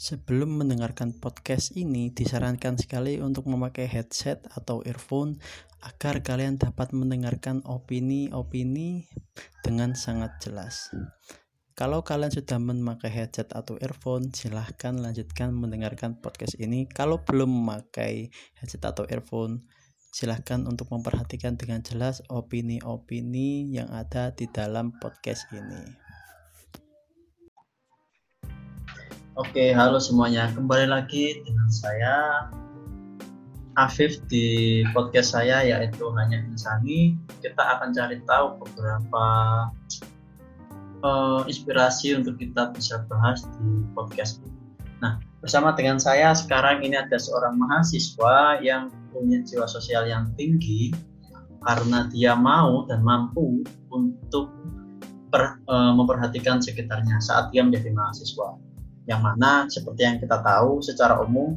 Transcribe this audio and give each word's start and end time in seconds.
Sebelum 0.00 0.64
mendengarkan 0.64 1.12
podcast 1.12 1.76
ini, 1.76 2.08
disarankan 2.08 2.80
sekali 2.80 3.20
untuk 3.20 3.44
memakai 3.52 3.84
headset 3.84 4.40
atau 4.56 4.80
earphone 4.88 5.36
agar 5.84 6.24
kalian 6.24 6.56
dapat 6.56 6.96
mendengarkan 6.96 7.60
opini-opini 7.68 9.12
dengan 9.60 9.92
sangat 9.92 10.40
jelas. 10.40 10.88
Kalau 11.76 12.00
kalian 12.00 12.32
sudah 12.32 12.56
memakai 12.56 13.12
headset 13.12 13.52
atau 13.52 13.76
earphone, 13.76 14.32
silahkan 14.32 14.96
lanjutkan 14.96 15.52
mendengarkan 15.52 16.16
podcast 16.16 16.56
ini. 16.56 16.88
Kalau 16.88 17.20
belum 17.20 17.52
memakai 17.52 18.32
headset 18.56 18.80
atau 18.88 19.04
earphone, 19.04 19.68
silahkan 20.16 20.64
untuk 20.64 20.88
memperhatikan 20.96 21.60
dengan 21.60 21.84
jelas 21.84 22.24
opini-opini 22.32 23.68
yang 23.68 23.92
ada 23.92 24.32
di 24.32 24.48
dalam 24.48 24.96
podcast 24.96 25.44
ini. 25.52 26.09
Oke, 29.40 29.72
halo 29.72 29.96
semuanya. 29.96 30.52
Kembali 30.52 30.84
lagi 30.84 31.40
dengan 31.48 31.64
saya 31.72 32.44
Afif 33.72 34.20
di 34.28 34.84
podcast 34.92 35.32
saya 35.32 35.64
yaitu 35.64 36.12
Hanya 36.12 36.44
Insani. 36.44 37.16
Kita 37.40 37.56
akan 37.56 37.88
cari 37.96 38.20
tahu 38.28 38.60
beberapa 38.60 39.24
uh, 41.00 41.40
inspirasi 41.48 42.20
untuk 42.20 42.36
kita 42.36 42.68
bisa 42.76 43.00
bahas 43.08 43.40
di 43.56 43.80
podcast 43.96 44.44
ini. 44.44 44.60
Nah, 45.00 45.16
bersama 45.40 45.72
dengan 45.72 45.96
saya 45.96 46.36
sekarang 46.36 46.84
ini 46.84 47.00
ada 47.00 47.16
seorang 47.16 47.56
mahasiswa 47.56 48.60
yang 48.60 48.92
punya 49.08 49.40
jiwa 49.40 49.64
sosial 49.64 50.04
yang 50.04 50.28
tinggi 50.36 50.92
karena 51.64 52.12
dia 52.12 52.36
mau 52.36 52.84
dan 52.92 53.00
mampu 53.00 53.64
untuk 53.88 54.52
per, 55.32 55.64
uh, 55.64 55.96
memperhatikan 55.96 56.60
sekitarnya 56.60 57.16
saat 57.24 57.48
dia 57.56 57.64
menjadi 57.64 57.88
mahasiswa 57.88 58.68
yang 59.08 59.20
mana 59.24 59.68
seperti 59.70 60.04
yang 60.04 60.16
kita 60.20 60.40
tahu 60.44 60.84
secara 60.84 61.20
umum 61.24 61.56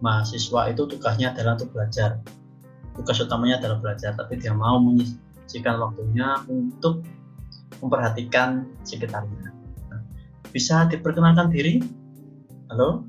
mahasiswa 0.00 0.70
itu 0.70 0.86
tugasnya 0.86 1.34
adalah 1.34 1.58
untuk 1.58 1.70
belajar. 1.74 2.20
Tugas 2.94 3.18
utamanya 3.22 3.62
adalah 3.62 3.78
belajar 3.80 4.12
tapi 4.18 4.38
dia 4.38 4.52
mau 4.52 4.78
menyisikan 4.82 5.80
waktunya 5.80 6.40
untuk 6.50 7.06
memperhatikan 7.80 8.68
sekitarnya. 8.84 9.54
Bisa 10.50 10.90
diperkenalkan 10.90 11.48
diri? 11.48 11.78
Halo? 12.70 13.06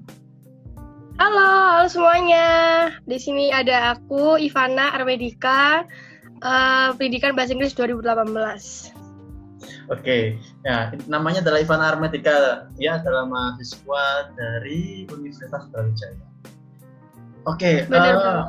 Halo 1.22 1.62
halo 1.82 1.90
semuanya. 1.90 2.46
Di 3.10 3.18
sini 3.18 3.50
ada 3.50 3.98
aku 3.98 4.38
Ivana 4.38 4.94
Armedika 4.94 5.82
uh, 6.46 6.94
pendidikan 6.94 7.34
bahasa 7.34 7.58
Inggris 7.58 7.74
2018 7.74 9.01
Oke, 9.90 10.40
ya 10.66 10.94
namanya 11.06 11.44
adalah 11.44 11.60
Ivan 11.62 11.82
Armedika. 11.84 12.68
Dia 12.80 12.98
adalah 13.02 13.28
mahasiswa 13.28 14.34
dari 14.34 15.06
Universitas 15.10 15.68
Brawijaya. 15.70 16.28
Oke, 17.50 17.90
uh, 17.90 18.46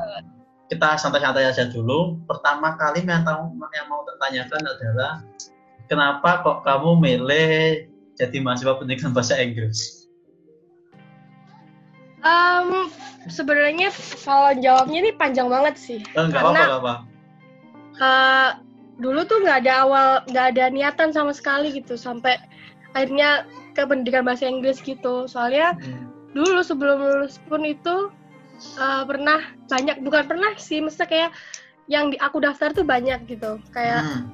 kita 0.69 0.97
santai-santai 0.97 1.49
aja 1.49 1.69
dulu. 1.69 2.21
Pertama 2.29 2.77
kali 2.77 3.05
yang, 3.05 3.25
tahu, 3.25 3.57
yang 3.73 3.87
mau 3.89 4.05
tertanyakan 4.05 4.61
adalah 4.61 5.13
kenapa 5.89 6.45
kok 6.45 6.57
kamu 6.65 6.89
milih 7.01 7.89
jadi 8.17 8.37
mahasiswa 8.41 8.77
pendidikan 8.77 9.11
bahasa 9.11 9.41
Inggris? 9.41 10.05
Um, 12.23 12.87
sebenarnya 13.27 13.91
kalau 14.23 14.55
jawabnya 14.55 14.97
ini 15.03 15.11
panjang 15.11 15.51
banget 15.51 15.75
sih. 15.75 15.99
Enggak 16.15 16.39
Karena, 16.39 16.61
apa-apa. 16.79 16.93
Uh, 17.99 18.49
dulu 19.01 19.25
tuh 19.25 19.41
nggak 19.41 19.65
ada 19.65 19.73
awal 19.85 20.09
nggak 20.29 20.45
ada 20.53 20.63
niatan 20.69 21.09
sama 21.09 21.33
sekali 21.33 21.73
gitu 21.73 21.97
sampai 21.97 22.37
akhirnya 22.93 23.47
ke 23.73 23.81
pendidikan 23.89 24.21
bahasa 24.21 24.45
Inggris 24.45 24.77
gitu 24.85 25.25
soalnya 25.25 25.73
hmm. 25.81 26.33
dulu 26.37 26.61
sebelum 26.61 26.97
lulus 27.01 27.41
pun 27.49 27.65
itu 27.65 28.13
uh, 28.77 29.03
pernah 29.09 29.41
banyak 29.65 30.05
bukan 30.05 30.29
pernah 30.29 30.53
sih 30.61 30.77
mesti 30.77 31.09
kayak 31.09 31.33
yang 31.89 32.13
di 32.13 32.17
aku 32.21 32.39
daftar 32.39 32.71
tuh 32.71 32.85
banyak 32.85 33.25
gitu 33.25 33.57
kayak 33.73 34.05
hmm. 34.05 34.29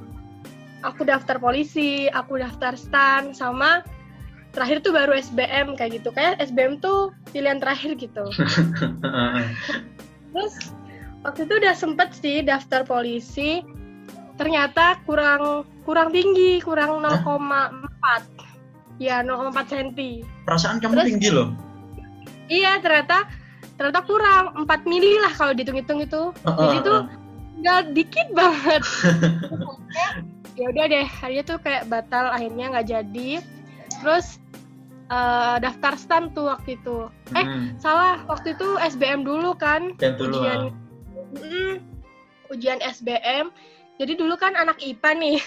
aku 0.83 1.07
daftar 1.07 1.39
polisi 1.39 2.11
aku 2.11 2.43
daftar 2.43 2.75
stan 2.75 3.31
sama 3.31 3.81
terakhir 4.51 4.83
tuh 4.83 4.91
baru 4.91 5.15
SBM 5.15 5.79
kayak 5.79 6.03
gitu 6.03 6.09
kayak 6.11 6.35
SBM 6.41 6.83
tuh 6.83 7.15
pilihan 7.31 7.63
terakhir 7.63 7.95
gitu 7.95 8.27
terus 10.35 10.55
waktu 11.23 11.47
itu 11.47 11.53
udah 11.63 11.73
sempet 11.77 12.09
sih 12.11 12.43
daftar 12.43 12.83
polisi 12.83 13.63
ternyata 14.39 15.03
kurang 15.03 15.67
kurang 15.83 16.15
tinggi, 16.15 16.63
kurang 16.63 17.03
0,4. 17.03 17.27
Ya, 18.95 19.19
0,4 19.19 19.67
cm. 19.67 19.89
Perasaan 20.47 20.79
kamu 20.79 20.95
Terus, 20.95 21.07
tinggi 21.11 21.29
loh. 21.31 21.51
Iya, 22.47 22.79
ternyata 22.79 23.27
ternyata 23.75 24.01
kurang 24.07 24.63
4 24.63 24.87
mili 24.87 25.19
lah 25.19 25.35
kalau 25.35 25.51
dihitung-hitung 25.51 25.99
itu. 25.99 26.31
Uh, 26.43 26.47
uh, 26.47 26.55
Jadi 26.55 26.75
itu 26.79 26.93
uh. 26.95 27.03
nggak 27.59 27.81
dikit 27.91 28.27
banget. 28.31 28.81
ya 30.59 30.65
udah 30.71 30.85
deh, 30.87 31.07
akhirnya 31.07 31.43
tuh 31.43 31.57
kayak 31.59 31.83
batal 31.91 32.31
akhirnya 32.31 32.65
nggak 32.71 32.87
jadi. 32.87 33.29
Terus 33.99 34.39
uh, 35.11 35.59
daftar 35.59 35.99
stan 35.99 36.31
tuh 36.31 36.47
waktu 36.47 36.79
itu. 36.79 37.11
Eh, 37.35 37.43
hmm. 37.43 37.79
salah, 37.79 38.23
waktu 38.31 38.55
itu 38.55 38.79
SBM 38.79 39.27
dulu 39.27 39.51
kan. 39.55 39.95
dulu. 39.99 40.31
Ujian, 40.31 40.59
mm, 41.35 41.73
ujian 42.51 42.79
SBM 42.83 43.51
jadi 43.99 44.15
dulu 44.15 44.39
kan 44.39 44.55
anak 44.55 44.79
IPA 44.79 45.11
nih. 45.19 45.37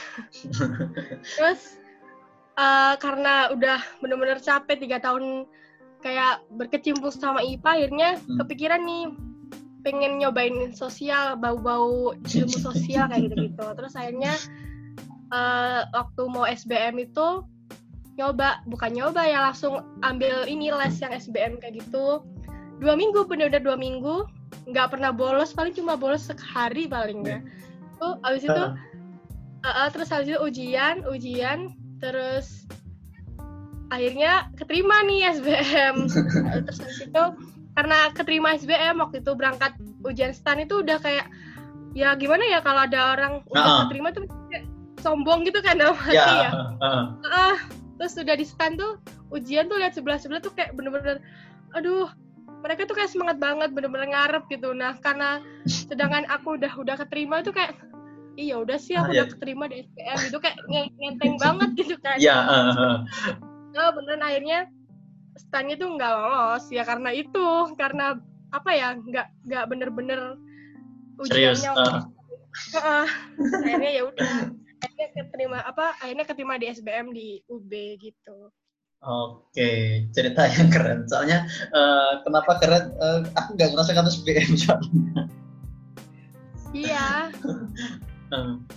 Terus 1.41 1.81
uh, 2.61 2.95
karena 3.01 3.49
udah 3.49 3.81
bener-bener 4.05 4.37
capek 4.45 4.77
tiga 4.85 5.01
tahun 5.01 5.49
kayak 6.05 6.45
berkecimpung 6.53 7.09
sama 7.09 7.41
IPA 7.41 7.71
akhirnya 7.73 8.09
hmm. 8.21 8.37
kepikiran 8.45 8.85
nih 8.85 9.05
pengen 9.83 10.21
nyobain 10.21 10.71
sosial 10.77 11.35
bau-bau 11.41 12.13
ilmu 12.13 12.59
sosial 12.61 13.09
kayak 13.09 13.33
gitu-gitu. 13.33 13.67
Terus 13.81 13.97
akhirnya 13.97 14.37
uh, 15.33 15.89
waktu 15.97 16.23
mau 16.29 16.45
SBM 16.45 17.01
itu 17.01 17.49
nyoba 18.21 18.61
bukan 18.69 18.93
nyoba 18.93 19.25
ya 19.25 19.49
langsung 19.49 19.81
ambil 20.05 20.45
ini 20.45 20.69
les 20.69 21.01
yang 21.01 21.17
SBM 21.17 21.57
kayak 21.57 21.81
gitu. 21.81 22.21
Dua 22.85 22.93
minggu 23.01 23.25
bener-bener 23.25 23.65
dua 23.65 23.81
minggu 23.81 24.29
nggak 24.69 24.93
pernah 24.93 25.09
bolos 25.09 25.57
paling 25.57 25.73
cuma 25.73 25.97
bolos 25.97 26.29
sehari 26.29 26.85
paling 26.85 27.25
ya 27.25 27.41
itu 28.03 28.11
abis 28.27 28.43
itu 28.51 28.63
uh. 28.67 28.75
Uh, 29.63 29.89
terus 29.95 30.11
habis 30.11 30.27
itu 30.35 30.41
ujian 30.43 31.07
ujian 31.07 31.59
terus 32.03 32.67
akhirnya 33.95 34.51
keterima 34.59 35.07
nih 35.07 35.31
SBM 35.39 36.11
terus 36.67 36.79
habis 36.83 37.01
itu 37.07 37.25
karena 37.79 37.99
keterima 38.11 38.59
SBM 38.59 38.99
waktu 38.99 39.23
itu 39.23 39.33
berangkat 39.39 39.79
ujian 40.03 40.35
stan 40.35 40.59
itu 40.59 40.83
udah 40.83 40.99
kayak 40.99 41.31
ya 41.95 42.17
gimana 42.19 42.43
ya 42.51 42.59
kalau 42.59 42.85
ada 42.85 43.15
orang 43.15 43.47
udah 43.55 43.63
uh 43.63 43.79
keterima 43.87 44.11
tuh 44.11 44.27
kayak 44.51 44.67
sombong 44.99 45.47
gitu 45.47 45.63
kan 45.63 45.79
dalam 45.79 45.95
hati 45.95 46.19
yeah. 46.19 46.51
ya 46.51 46.51
uh. 46.83 47.07
Uh, 47.23 47.57
terus 48.03 48.19
udah 48.19 48.35
di 48.35 48.43
stan 48.43 48.75
tuh 48.75 48.99
ujian 49.31 49.71
tuh 49.71 49.79
lihat 49.79 49.95
sebelah 49.95 50.19
sebelah 50.19 50.43
tuh 50.43 50.51
kayak 50.59 50.75
bener-bener 50.75 51.23
aduh 51.79 52.11
mereka 52.63 52.87
tuh 52.87 52.95
kayak 52.95 53.11
semangat 53.11 53.39
banget 53.39 53.71
bener-bener 53.75 54.11
ngarep 54.11 54.45
gitu 54.51 54.75
nah 54.75 54.95
karena 54.99 55.39
sedangkan 55.67 56.27
aku 56.31 56.59
udah 56.59 56.73
udah 56.79 56.97
keterima 56.99 57.43
itu 57.43 57.55
kayak 57.55 57.79
iya 58.37 58.55
udah 58.61 58.79
sih 58.81 58.97
aku 58.97 59.11
ah, 59.11 59.13
udah 59.13 59.27
ya. 59.29 59.33
keterima 59.33 59.65
di 59.69 59.77
SPM 59.85 60.19
itu 60.29 60.39
kayak 60.41 60.57
ngenteng 60.99 61.35
banget 61.41 61.71
gitu 61.77 61.95
kan 62.01 62.17
iya 62.17 62.37
uh, 62.37 62.71
uh. 62.73 62.97
oh 63.77 63.91
beneran 63.97 64.25
akhirnya 64.25 64.59
stannya 65.37 65.77
tuh 65.81 65.89
nggak 65.97 66.13
lolos 66.13 66.65
ya 66.69 66.85
karena 66.85 67.11
itu 67.13 67.47
karena 67.77 68.21
apa 68.53 68.71
ya 68.73 68.89
nggak 68.97 69.27
nggak 69.49 69.65
bener-bener 69.69 70.37
ujiannya 71.21 71.71
uh. 71.73 72.05
uh, 72.77 73.07
akhirnya 73.65 73.91
ya 73.91 74.03
udah 74.09 74.33
akhirnya 74.83 75.09
keterima 75.17 75.59
apa 75.65 75.97
akhirnya 76.01 76.25
keterima 76.29 76.55
di 76.61 76.67
SBM 76.73 77.07
di 77.13 77.41
UB 77.49 77.73
gitu 78.01 78.53
Oke, 79.03 80.07
cerita 80.15 80.47
yang 80.47 80.71
keren. 80.71 81.11
Soalnya 81.11 81.43
uh, 81.75 82.23
kenapa 82.23 82.63
keren? 82.63 82.95
Uh, 83.03 83.27
aku 83.35 83.59
nggak 83.59 83.75
ngerasa 83.75 83.99
kata 83.99 84.15
SBM 84.15 84.55
soalnya. 84.55 85.27
Iya. 86.71 87.35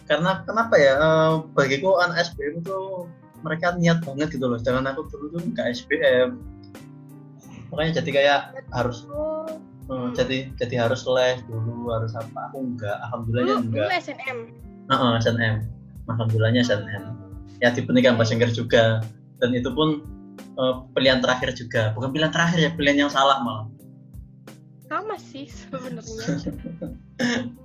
karena 0.06 0.44
kenapa 0.44 0.76
ya 0.76 0.94
uh, 1.00 1.34
bagiku 1.56 1.96
anak 2.04 2.28
SBM 2.28 2.60
itu 2.60 3.08
mereka 3.46 3.78
niat 3.80 4.04
banget 4.04 4.36
gitu 4.36 4.46
loh. 4.52 4.60
Jangan 4.60 4.84
aku 4.92 5.08
dulu 5.08 5.40
tuh 5.40 5.42
nggak 5.54 5.72
SBM 5.72 6.36
makanya 7.74 8.00
jadi 8.00 8.10
kayak 8.14 8.40
harus 8.72 9.04
uh, 9.90 10.14
jadi 10.14 10.48
jadi 10.60 10.88
harus 10.88 11.04
les 11.08 11.40
dulu 11.48 11.92
harus 11.92 12.12
apa. 12.16 12.52
Aku 12.52 12.64
enggak 12.64 12.98
alhamdulillahnya 13.10 13.56
dulu, 13.64 13.68
enggak 13.72 13.88
dulu 13.88 14.04
SNM 14.04 14.38
uh, 14.92 14.94
uh, 14.94 15.12
SNM 15.24 15.56
alhamdulillahnya 16.12 16.62
SNM 16.64 17.04
ya 17.64 17.72
di 17.72 17.82
pendidikan 17.84 18.20
bahasa 18.20 18.36
Inggris 18.36 18.56
juga. 18.56 19.04
Dan 19.44 19.52
itu 19.52 19.68
pun 19.72 20.04
uh, 20.60 20.88
pilihan 20.96 21.20
terakhir 21.20 21.56
juga. 21.56 21.92
Bukan 21.96 22.12
pilihan 22.16 22.32
terakhir 22.32 22.60
ya 22.60 22.72
pilihan 22.76 23.08
yang 23.08 23.12
salah 23.12 23.40
malah. 23.44 23.68
Sama 24.86 25.18
sih 25.18 25.50
sebenarnya 25.50 26.06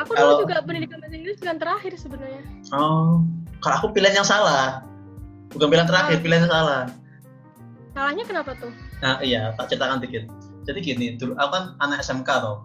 Aku 0.00 0.10
kalau, 0.14 0.40
dulu 0.40 0.48
juga 0.48 0.62
pendidikan 0.64 0.98
bahasa 0.98 1.14
Inggris 1.14 1.36
pilihan 1.38 1.58
terakhir 1.60 1.92
sebenarnya. 2.00 2.42
Oh, 2.72 3.22
kalau 3.60 3.74
aku 3.80 3.86
pilihan 3.94 4.22
yang 4.22 4.28
salah. 4.28 4.82
Bukan 5.52 5.70
pilihan 5.70 5.86
terakhir, 5.86 6.18
oh. 6.18 6.22
pilihan 6.24 6.42
yang 6.48 6.52
salah. 6.52 6.82
Salahnya 7.94 8.24
kenapa 8.26 8.50
tuh? 8.58 8.72
Nah 9.04 9.22
iya, 9.22 9.54
tak 9.54 9.70
ceritakan 9.70 10.02
dikit. 10.02 10.26
Jadi 10.66 10.78
gini, 10.82 11.06
dulu 11.14 11.38
aku 11.38 11.50
kan 11.54 11.64
anak 11.78 12.02
SMK 12.02 12.26
toh. 12.26 12.58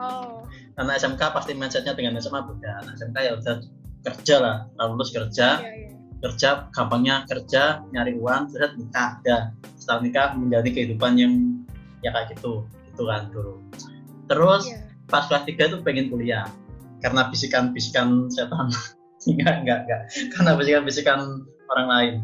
Oh. 0.00 0.42
Anak 0.74 0.98
SMK 0.98 1.22
pasti 1.30 1.54
mindsetnya 1.54 1.94
dengan 1.94 2.18
SMA 2.18 2.42
beda. 2.42 2.82
Anak 2.82 2.98
SMK 2.98 3.16
ya 3.22 3.32
udah 3.38 3.56
kerja 4.04 4.36
lah, 4.42 4.56
lulus 4.90 5.14
kerja, 5.14 5.62
Iya, 5.62 5.70
iya. 5.70 5.90
kerja 6.24 6.72
gampangnya 6.72 7.28
kerja 7.28 7.84
nyari 7.92 8.16
uang 8.16 8.48
terus 8.52 8.72
nikah 8.80 9.20
dah 9.20 9.52
setelah 9.76 10.00
nikah 10.00 10.26
menjadi 10.32 10.68
kehidupan 10.72 11.20
yang 11.20 11.32
ya 12.00 12.12
kayak 12.16 12.32
gitu 12.32 12.64
gitu 12.88 13.02
kan 13.04 13.28
dulu 13.28 13.60
terus 14.24 14.64
Iya. 14.72 14.93
Pas 15.14 15.30
kelas 15.30 15.46
3 15.46 15.70
itu 15.70 15.78
pengen 15.86 16.10
kuliah. 16.10 16.50
Karena 16.98 17.30
bisikan-bisikan 17.30 18.26
setan. 18.34 18.74
Enggak 19.30 19.54
enggak 19.62 19.78
enggak. 19.86 20.00
Karena 20.34 20.50
bisikan-bisikan 20.58 21.20
orang 21.70 21.86
lain. 21.88 22.14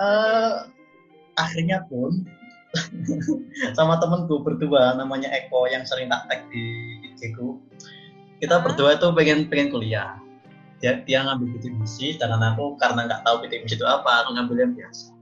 Eh 0.00 0.54
akhirnya 1.38 1.86
pun 1.86 2.26
sama 3.78 4.02
temenku 4.02 4.42
berdua 4.42 4.98
namanya 4.98 5.30
Eko 5.30 5.70
yang 5.70 5.86
sering 5.86 6.10
tak 6.10 6.26
tag 6.26 6.40
di 6.50 6.98
IG 7.06 7.38
ku 7.38 7.62
kita 8.42 8.58
Ah. 8.58 8.62
berdua 8.62 8.98
itu 8.98 9.06
pengen 9.14 9.46
pengen 9.46 9.70
kuliah. 9.70 10.18
Dia 10.82 11.06
dia 11.06 11.22
ngambil 11.22 11.58
PT 11.58 11.70
misi 11.74 12.18
sedangkan 12.18 12.54
aku 12.54 12.74
karena 12.82 13.06
nggak 13.06 13.22
tahu 13.22 13.46
PT 13.46 13.62
misi 13.62 13.74
itu 13.78 13.86
apa 13.86 14.26
aku 14.26 14.34
ngambil 14.34 14.56
yang 14.58 14.72
biasa. 14.74 15.14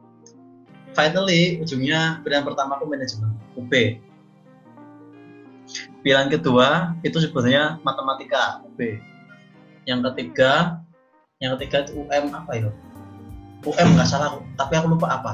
Finally 0.97 1.61
ujungnya 1.61 2.25
pilihan 2.25 2.45
pertama 2.45 2.81
aku 2.81 2.89
manajemen 2.89 3.37
UB 3.53 3.73
pilihan 6.07 6.31
kedua 6.31 6.95
itu 7.03 7.19
sebenarnya 7.19 7.83
matematika 7.83 8.63
UB 8.63 8.79
yang 9.91 10.07
ketiga 10.07 10.79
yang 11.43 11.59
ketiga 11.59 11.83
itu 11.83 11.99
UM 11.99 12.31
apa 12.31 12.51
ya 12.55 12.71
UM 13.67 13.89
nggak 13.99 14.07
salah 14.07 14.39
tapi 14.55 14.79
aku 14.79 14.95
lupa 14.95 15.11
apa. 15.11 15.33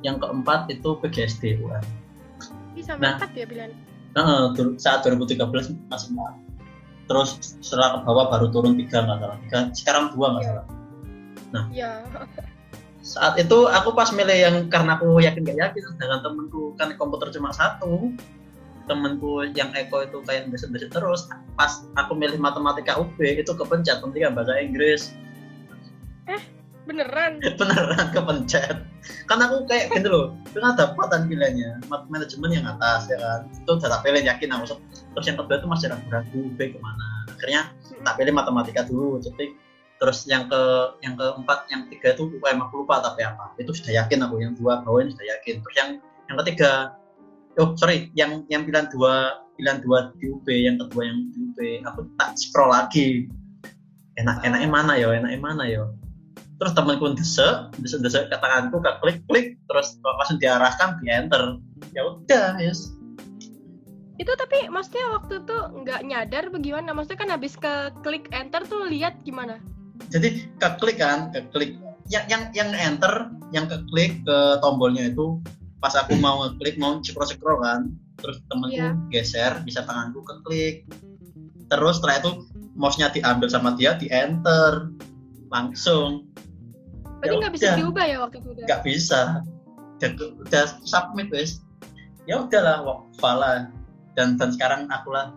Yang 0.00 0.24
keempat 0.24 0.72
itu 0.72 0.96
PGSD 1.04 1.60
UM 1.60 1.84
Bisa 2.72 2.96
Nah. 2.96 3.20
empat 3.20 3.32
ya 3.36 3.44
pilihan. 3.44 3.72
Nah, 4.16 4.56
saat 4.80 5.04
2013 5.04 5.76
masih 5.92 6.08
empat 6.16 6.32
terus 7.06 7.36
setelah 7.60 8.00
ke 8.00 8.08
bawah 8.08 8.32
baru 8.32 8.48
turun 8.48 8.72
tiga 8.80 9.04
nggak 9.04 9.20
salah. 9.20 9.36
Tiga 9.44 9.58
sekarang 9.76 10.04
dua 10.16 10.26
nggak 10.32 10.42
Iya. 10.42 10.48
salah. 10.48 10.64
Iya. 11.76 11.92
saat 13.06 13.38
itu 13.38 13.58
aku 13.70 13.94
pas 13.94 14.10
milih 14.10 14.34
yang 14.34 14.56
karena 14.66 14.98
aku 14.98 15.22
yakin 15.22 15.46
gak 15.46 15.54
yakin 15.62 15.82
sedangkan 15.94 16.26
temenku 16.26 16.74
kan 16.74 16.90
komputer 16.98 17.30
cuma 17.30 17.54
satu 17.54 18.10
temenku 18.86 19.42
yang 19.52 19.70
Eko 19.74 20.06
itu 20.06 20.18
kayak 20.24 20.48
beset-beset 20.48 20.90
terus 20.94 21.26
pas 21.58 21.84
aku 21.98 22.14
milih 22.14 22.38
matematika 22.38 22.96
UB 22.96 23.18
itu 23.18 23.52
kepencet 23.52 24.00
penting 24.00 24.26
bahasa 24.32 24.56
Inggris. 24.58 25.12
Beneran. 26.86 27.42
beneran 27.58 28.06
kepencet. 28.14 28.78
Kan 29.26 29.38
aku 29.42 29.66
kayak 29.66 29.90
gitu 29.90 30.06
loh 30.06 30.26
itu 30.46 30.58
kan 30.62 30.78
dapatan 30.78 31.26
pilihannya 31.26 31.82
manajemen 32.06 32.50
yang 32.54 32.66
atas 32.66 33.10
ya 33.10 33.18
kan? 33.18 33.50
Itu 33.50 33.74
udah 33.74 33.90
tak 33.90 34.02
pilih 34.06 34.22
yakin 34.22 34.54
aku. 34.54 34.78
Terus 34.86 35.26
yang 35.26 35.36
kedua 35.42 35.58
itu 35.58 35.66
masih 35.66 35.86
ragu-ragu 35.90 36.40
B 36.54 36.58
ke 36.70 36.78
mana. 36.78 37.26
Akhirnya 37.34 37.74
tak 38.06 38.14
pilih 38.22 38.32
matematika 38.34 38.86
dulu 38.86 39.18
cetik 39.18 39.58
terus 39.96 40.28
yang 40.28 40.44
ke 40.44 40.60
yang 41.00 41.16
keempat 41.16 41.64
yang 41.72 41.88
tiga 41.88 42.12
itu 42.12 42.28
UM 42.38 42.58
aku 42.62 42.86
lupa 42.86 43.02
tapi 43.02 43.26
apa. 43.26 43.50
Itu 43.58 43.74
sudah 43.74 44.06
yakin 44.06 44.22
aku 44.22 44.38
yang 44.38 44.54
dua 44.54 44.86
bawah 44.86 45.02
ini 45.02 45.10
sudah 45.10 45.26
yakin. 45.38 45.54
Terus 45.66 45.74
yang 45.74 45.90
yang 46.30 46.36
ketiga 46.44 46.94
oh 47.58 47.74
sorry 47.76 48.12
yang 48.16 48.44
yang 48.52 48.64
pilihan 48.64 48.88
dua 48.92 49.42
pilihan 49.56 49.80
dua 49.80 50.12
di 50.20 50.28
UB 50.28 50.46
yang 50.48 50.76
kedua 50.80 51.02
yang 51.08 51.18
di 51.32 51.36
UB 51.48 51.58
aku 51.88 52.00
tak 52.20 52.36
scroll 52.36 52.72
lagi. 52.72 53.28
Enak 54.16 54.48
enaknya 54.48 54.68
mana 54.68 54.92
yo 54.96 55.12
enaknya 55.12 55.40
mana 55.40 55.64
yo 55.68 55.92
terus 56.56 56.72
temanku 56.72 57.12
desek 57.12 57.68
desek 57.84 58.00
desek 58.00 58.32
ke 58.32 58.36
tanganku 58.40 58.80
ke 58.80 58.92
klik 59.04 59.18
klik 59.28 59.46
terus 59.68 60.00
langsung 60.00 60.40
diarahkan 60.40 60.96
di 61.00 61.12
enter. 61.12 61.60
Ya 61.92 62.02
udah 62.04 62.56
yes. 62.56 62.96
Itu 64.16 64.32
tapi 64.32 64.72
maksudnya 64.72 65.12
waktu 65.12 65.44
itu 65.44 65.56
nggak 65.84 66.00
nyadar 66.08 66.44
bagaimana? 66.48 66.96
Maksudnya 66.96 67.20
kan 67.20 67.30
habis 67.36 67.52
ke 67.60 67.92
klik 68.00 68.32
enter 68.32 68.64
tuh 68.64 68.88
lihat 68.88 69.20
gimana? 69.28 69.60
jadi 70.12 70.28
ke 70.60 70.68
klik 70.80 70.98
kan 71.00 71.32
ke 71.32 71.40
klik. 71.50 71.72
Yang 72.06 72.24
yang 72.30 72.42
yang 72.54 72.70
enter 72.70 73.34
yang 73.50 73.66
ke 73.66 73.82
klik 73.90 74.22
ke 74.22 74.38
tombolnya 74.62 75.10
itu 75.10 75.42
pas 75.76 75.92
aku 75.94 76.16
mau 76.16 76.44
ngeklik 76.44 76.76
mau 76.76 76.98
scroll 77.00 77.28
scroll 77.28 77.60
kan 77.60 77.92
terus 78.16 78.40
temenku 78.48 78.74
Iya. 78.74 78.90
geser 79.12 79.52
bisa 79.62 79.84
tanganku 79.84 80.24
ke 80.24 80.34
klik 80.42 80.76
terus 81.66 82.00
setelah 82.00 82.16
itu 82.20 82.30
mouse-nya 82.72 83.08
diambil 83.08 83.48
sama 83.48 83.72
dia 83.74 83.96
di 83.96 84.06
enter 84.06 84.92
langsung. 85.48 86.28
Berarti 87.18 87.32
Ya 87.32 87.40
nggak 87.40 87.54
bisa 87.56 87.68
diubah 87.74 88.04
ya 88.04 88.16
waktu 88.20 88.36
itu 88.38 88.48
udah. 88.52 88.64
nggak 88.68 88.82
bisa. 88.84 89.20
Udah, 89.96 90.10
udah 90.44 90.62
submit 90.84 91.32
wes. 91.32 91.64
Ya 92.28 92.38
udahlah 92.38 92.84
wafala 92.84 93.72
dan 94.12 94.36
dan 94.36 94.52
sekarang 94.52 94.84
akulah 94.90 95.32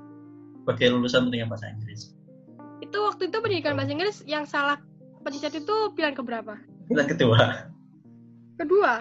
sebagai 0.59 0.91
lulusan 0.91 1.30
pendidikan 1.30 1.47
bahasa 1.47 1.71
Inggris. 1.71 2.12
Itu 2.83 2.97
waktu 3.00 3.31
itu 3.31 3.38
pendidikan 3.39 3.74
bahasa 3.80 3.91
Inggris 3.95 4.18
yang 4.27 4.44
salah 4.44 4.77
pencet 5.24 5.56
itu 5.56 5.75
pilihan 5.95 6.13
keberapa? 6.13 6.59
bulan 6.86 7.06
kedua. 7.06 7.39
Kedua. 8.57 8.94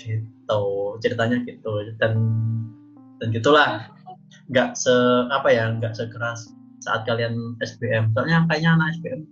Gitu 0.00 0.60
ceritanya 0.98 1.42
gitu. 1.46 1.70
Dan 1.98 2.12
dan 3.20 3.28
gitulah. 3.30 3.88
Nggak 4.50 4.74
se 4.74 4.92
apa 5.30 5.48
ya 5.52 5.70
nggak 5.76 5.94
sekeras 5.94 6.50
saat 6.82 7.06
kalian 7.06 7.54
SBM 7.62 8.10
soalnya 8.10 8.42
kayaknya 8.50 8.74
anak 8.74 8.88
SBM 8.98 9.22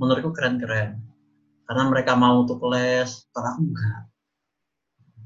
menurutku 0.00 0.32
keren-keren. 0.32 0.96
Karena 1.68 1.82
mereka 1.86 2.16
mau 2.16 2.42
untuk 2.42 2.58
les 2.72 3.10
kalau 3.30 3.48
aku 3.54 3.62
enggak 3.68 4.00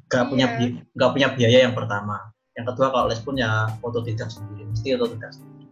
nggak 0.04 0.24
punya 0.30 0.46
Iya. 0.46 0.56
bi- 0.60 0.76
nggak 0.94 1.10
punya 1.14 1.28
biaya 1.32 1.58
yang 1.70 1.74
pertama. 1.74 2.16
Yang 2.54 2.66
kedua 2.74 2.86
kalau 2.92 3.06
les 3.10 3.20
pun 3.22 3.34
ya 3.38 3.66
otodidak 3.82 4.28
sendiri. 4.30 4.66
Mesti 4.68 4.88
otodidak 4.98 5.30
sendiri. 5.32 5.66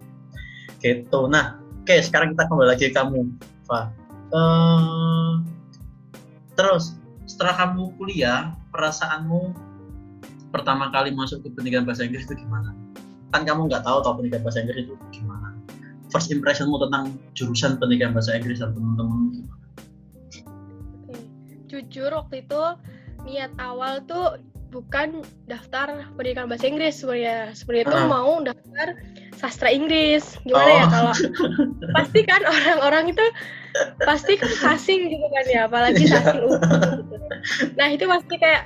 Gitu. 0.82 1.20
Nah 1.28 1.58
oke 1.82 1.94
sekarang 2.02 2.34
kita 2.34 2.46
kembali 2.46 2.68
lagi 2.72 2.84
ke 2.90 2.94
kamu 2.94 3.26
Fa 3.66 3.90
Eh, 4.32 5.32
terus 6.56 6.96
setelah 7.32 7.56
kamu 7.56 7.96
kuliah 7.96 8.52
perasaanmu 8.68 9.56
pertama 10.52 10.92
kali 10.92 11.16
masuk 11.16 11.40
ke 11.40 11.48
pendidikan 11.56 11.88
bahasa 11.88 12.04
Inggris 12.04 12.28
itu 12.28 12.36
gimana 12.36 12.76
kan 13.32 13.48
kamu 13.48 13.72
nggak 13.72 13.88
tahu 13.88 14.04
tau 14.04 14.20
pendidikan 14.20 14.44
bahasa 14.44 14.60
Inggris 14.60 14.84
itu 14.84 14.94
gimana 15.10 15.56
first 16.12 16.28
impressionmu 16.28 16.76
tentang 16.76 17.16
jurusan 17.32 17.80
pendidikan 17.80 18.12
bahasa 18.12 18.36
Inggris 18.36 18.60
dan 18.60 18.76
teman-teman 18.76 19.32
gimana. 19.32 19.56
Jujur 21.72 22.12
waktu 22.12 22.44
itu 22.44 22.62
niat 23.24 23.48
awal 23.56 24.04
tuh 24.04 24.36
bukan 24.68 25.24
daftar 25.48 26.04
pendidikan 26.12 26.52
bahasa 26.52 26.68
Inggris 26.68 27.00
sebenarnya. 27.00 27.56
Sebenarnya 27.56 27.86
tuh 27.88 27.96
Ah. 27.96 28.08
mau 28.12 28.32
daftar 28.44 28.88
sastra 29.40 29.72
Inggris. 29.72 30.36
Gimana 30.44 30.68
ya 30.68 30.84
Oh. 30.84 30.90
kalau 30.92 31.12
pasti 31.96 32.20
kan 32.28 32.44
orang-orang 32.44 33.16
itu 33.16 33.24
pasti 34.04 34.36
kan 34.36 34.76
asing 34.76 35.08
gitu 35.08 35.26
kan 35.32 35.44
ya, 35.48 35.60
apalagi 35.64 36.04
Iya. 36.04 36.20
Nah, 37.78 37.88
itu 37.92 38.04
pasti 38.06 38.34
kayak 38.36 38.62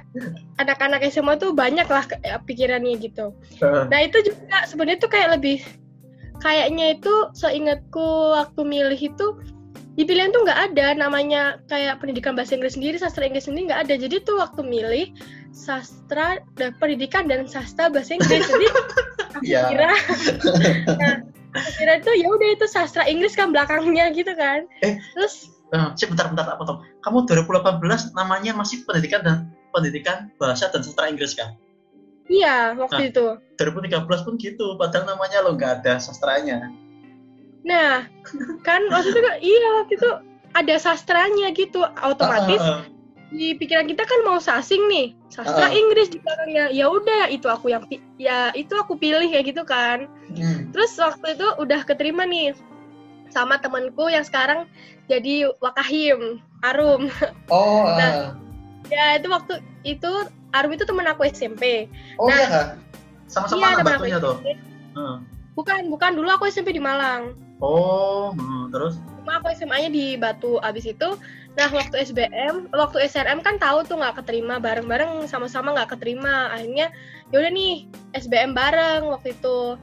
anak-anak 0.58 1.04
SMA 1.08 1.36
tuh 1.36 1.52
banyak 1.52 1.86
lah 1.86 2.04
kayak 2.06 2.42
pikirannya 2.48 2.96
gitu. 2.98 3.32
Nah 3.62 4.00
itu 4.02 4.18
juga 4.24 4.64
sebenarnya 4.66 4.98
tuh 5.00 5.10
kayak 5.12 5.28
lebih 5.40 5.60
kayaknya 6.40 6.96
itu 6.96 7.14
seingatku 7.32 8.36
waktu 8.36 8.60
milih 8.60 9.00
itu 9.00 9.26
di 9.96 10.04
pilihan 10.04 10.28
tuh 10.28 10.44
nggak 10.44 10.60
ada 10.72 10.92
namanya 10.92 11.56
kayak 11.72 11.96
pendidikan 12.04 12.36
bahasa 12.36 12.52
Inggris 12.52 12.76
sendiri 12.76 13.00
sastra 13.00 13.24
Inggris 13.24 13.48
sendiri 13.48 13.72
nggak 13.72 13.88
ada 13.88 13.94
jadi 13.96 14.20
tuh 14.20 14.36
waktu 14.36 14.60
milih 14.60 15.08
sastra 15.56 16.36
dan 16.60 16.76
pendidikan 16.76 17.24
dan 17.24 17.48
sastra 17.48 17.88
bahasa 17.88 18.12
Inggris 18.20 18.44
jadi 18.44 18.66
aku 18.68 18.80
Iya. 19.48 19.68
kira 19.72 19.92
nah, 21.00 21.16
aku 21.56 21.70
kira 21.80 21.92
itu 22.00 22.10
ya 22.20 22.28
udah 22.28 22.48
itu 22.52 22.66
sastra 22.68 23.08
Inggris 23.08 23.32
kan 23.32 23.56
belakangnya 23.56 24.12
gitu 24.12 24.36
kan 24.36 24.68
Eh. 24.84 25.00
terus 25.16 25.55
Eh, 25.66 25.88
sih 25.98 26.06
bentar 26.06 26.30
apa 26.30 26.62
tuh 26.62 26.78
kamu 27.02 27.26
2018 27.26 28.14
namanya 28.14 28.54
masih 28.54 28.86
pendidikan 28.86 29.26
dan 29.26 29.38
pendidikan 29.74 30.30
bahasa 30.38 30.70
dan 30.70 30.86
sastra 30.86 31.10
Inggris 31.10 31.34
kan 31.34 31.58
iya 32.30 32.70
waktu 32.78 33.10
itu 33.10 33.34
2013 33.58 34.06
pun 34.22 34.38
gitu 34.38 34.78
padahal 34.78 35.10
namanya 35.10 35.42
lo 35.42 35.58
nggak 35.58 35.82
ada 35.82 35.98
sastranya 35.98 36.70
nah 37.66 38.06
kan 38.62 38.78
waktu 38.94 39.10
itu 39.10 39.20
iya 39.42 39.68
waktu 39.82 39.98
itu 39.98 40.10
ada 40.54 40.74
sastranya 40.78 41.50
gitu 41.50 41.82
otomatis 41.82 42.62
ah. 42.62 42.86
di 43.34 43.58
pikiran 43.58 43.90
kita 43.90 44.06
kan 44.06 44.22
mau 44.22 44.38
sasing 44.38 44.86
nih 44.86 45.18
sastra 45.34 45.66
Ah. 45.66 45.74
Inggris 45.74 46.14
di 46.14 46.22
belakangnya 46.22 46.70
ya 46.70 46.86
udah 46.86 47.26
itu 47.26 47.50
aku 47.50 47.74
yang 47.74 47.82
ya 48.22 48.54
itu 48.54 48.70
aku 48.70 48.94
pilih 48.94 49.26
kayak 49.26 49.50
gitu 49.50 49.66
kan 49.66 50.06
Hmm. 50.26 50.68
terus 50.74 50.94
waktu 50.98 51.38
itu 51.38 51.46
udah 51.58 51.80
keterima 51.86 52.22
nih 52.22 52.54
sama 53.30 53.58
temanku 53.58 54.08
yang 54.08 54.22
sekarang 54.22 54.66
jadi 55.06 55.50
wakahim 55.62 56.40
Arum 56.62 57.08
oh 57.50 57.86
Nah. 57.98 58.00
ah. 58.00 58.26
ya 58.90 59.18
itu 59.18 59.28
waktu 59.30 59.60
itu 59.82 60.10
Arum 60.54 60.72
itu 60.72 60.84
teman 60.86 61.06
aku 61.06 61.26
SMP 61.28 61.86
oh 62.18 62.26
nah. 62.26 62.36
iya 62.38 62.46
kak 62.48 62.66
sama-sama 63.26 63.74
Iya, 63.74 63.82
batunya 63.82 64.18
tuh. 64.22 64.38
Hmm. 64.94 65.26
bukan 65.58 65.90
bukan 65.90 66.14
dulu 66.14 66.28
aku 66.30 66.46
SMP 66.48 66.70
di 66.72 66.82
Malang 66.82 67.34
Oh, 67.56 68.36
hmm, 68.36 68.68
terus? 68.68 69.00
Cuma 69.24 69.40
aku 69.40 69.48
SMA-nya 69.56 69.88
di 69.88 70.12
Batu. 70.20 70.60
Abis 70.60 70.92
itu, 70.92 71.16
nah 71.56 71.72
waktu 71.72 72.04
SBM, 72.04 72.68
waktu 72.68 73.08
SRM 73.08 73.40
kan 73.40 73.56
tahu 73.56 73.80
tuh 73.80 73.96
nggak 73.96 74.20
keterima 74.20 74.60
bareng-bareng 74.60 75.24
sama-sama 75.24 75.72
nggak 75.72 75.96
keterima. 75.96 76.52
Akhirnya 76.52 76.92
yaudah 77.32 77.48
nih 77.48 77.88
SBM 78.12 78.52
bareng 78.52 79.08
waktu 79.08 79.32
itu. 79.32 79.80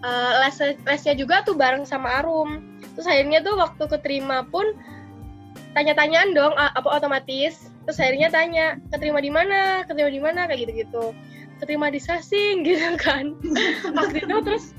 Uh, 0.00 0.32
les 0.48 0.56
lesnya 0.88 1.12
juga 1.12 1.44
tuh 1.44 1.56
bareng 1.56 1.84
sama 1.84 2.24
Arum. 2.24 2.80
Terus 2.96 3.06
akhirnya 3.06 3.44
tuh 3.44 3.60
waktu 3.60 3.84
keterima 3.84 4.48
pun 4.48 4.64
tanya-tanyaan 5.76 6.32
dong 6.32 6.56
apa 6.56 6.88
otomatis. 6.88 7.68
Terus 7.84 7.98
akhirnya 8.00 8.28
tanya 8.32 8.66
keterima 8.92 9.20
di 9.20 9.28
mana, 9.28 9.84
keterima 9.84 10.10
di 10.12 10.22
mana 10.22 10.40
kayak 10.48 10.68
gitu-gitu. 10.68 11.12
Keterima 11.60 11.92
di 11.92 12.00
Sasing 12.00 12.62
gitu 12.68 12.96
kan. 12.96 13.36
waktu 13.92 14.24
itu 14.24 14.36
terus 14.40 14.72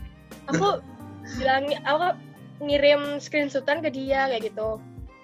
aku 0.49 0.81
bilang 1.37 1.69
aku 1.85 2.17
ngirim 2.61 3.17
screenshotan 3.17 3.81
ke 3.81 3.89
dia 3.89 4.29
kayak 4.29 4.53
gitu 4.53 4.81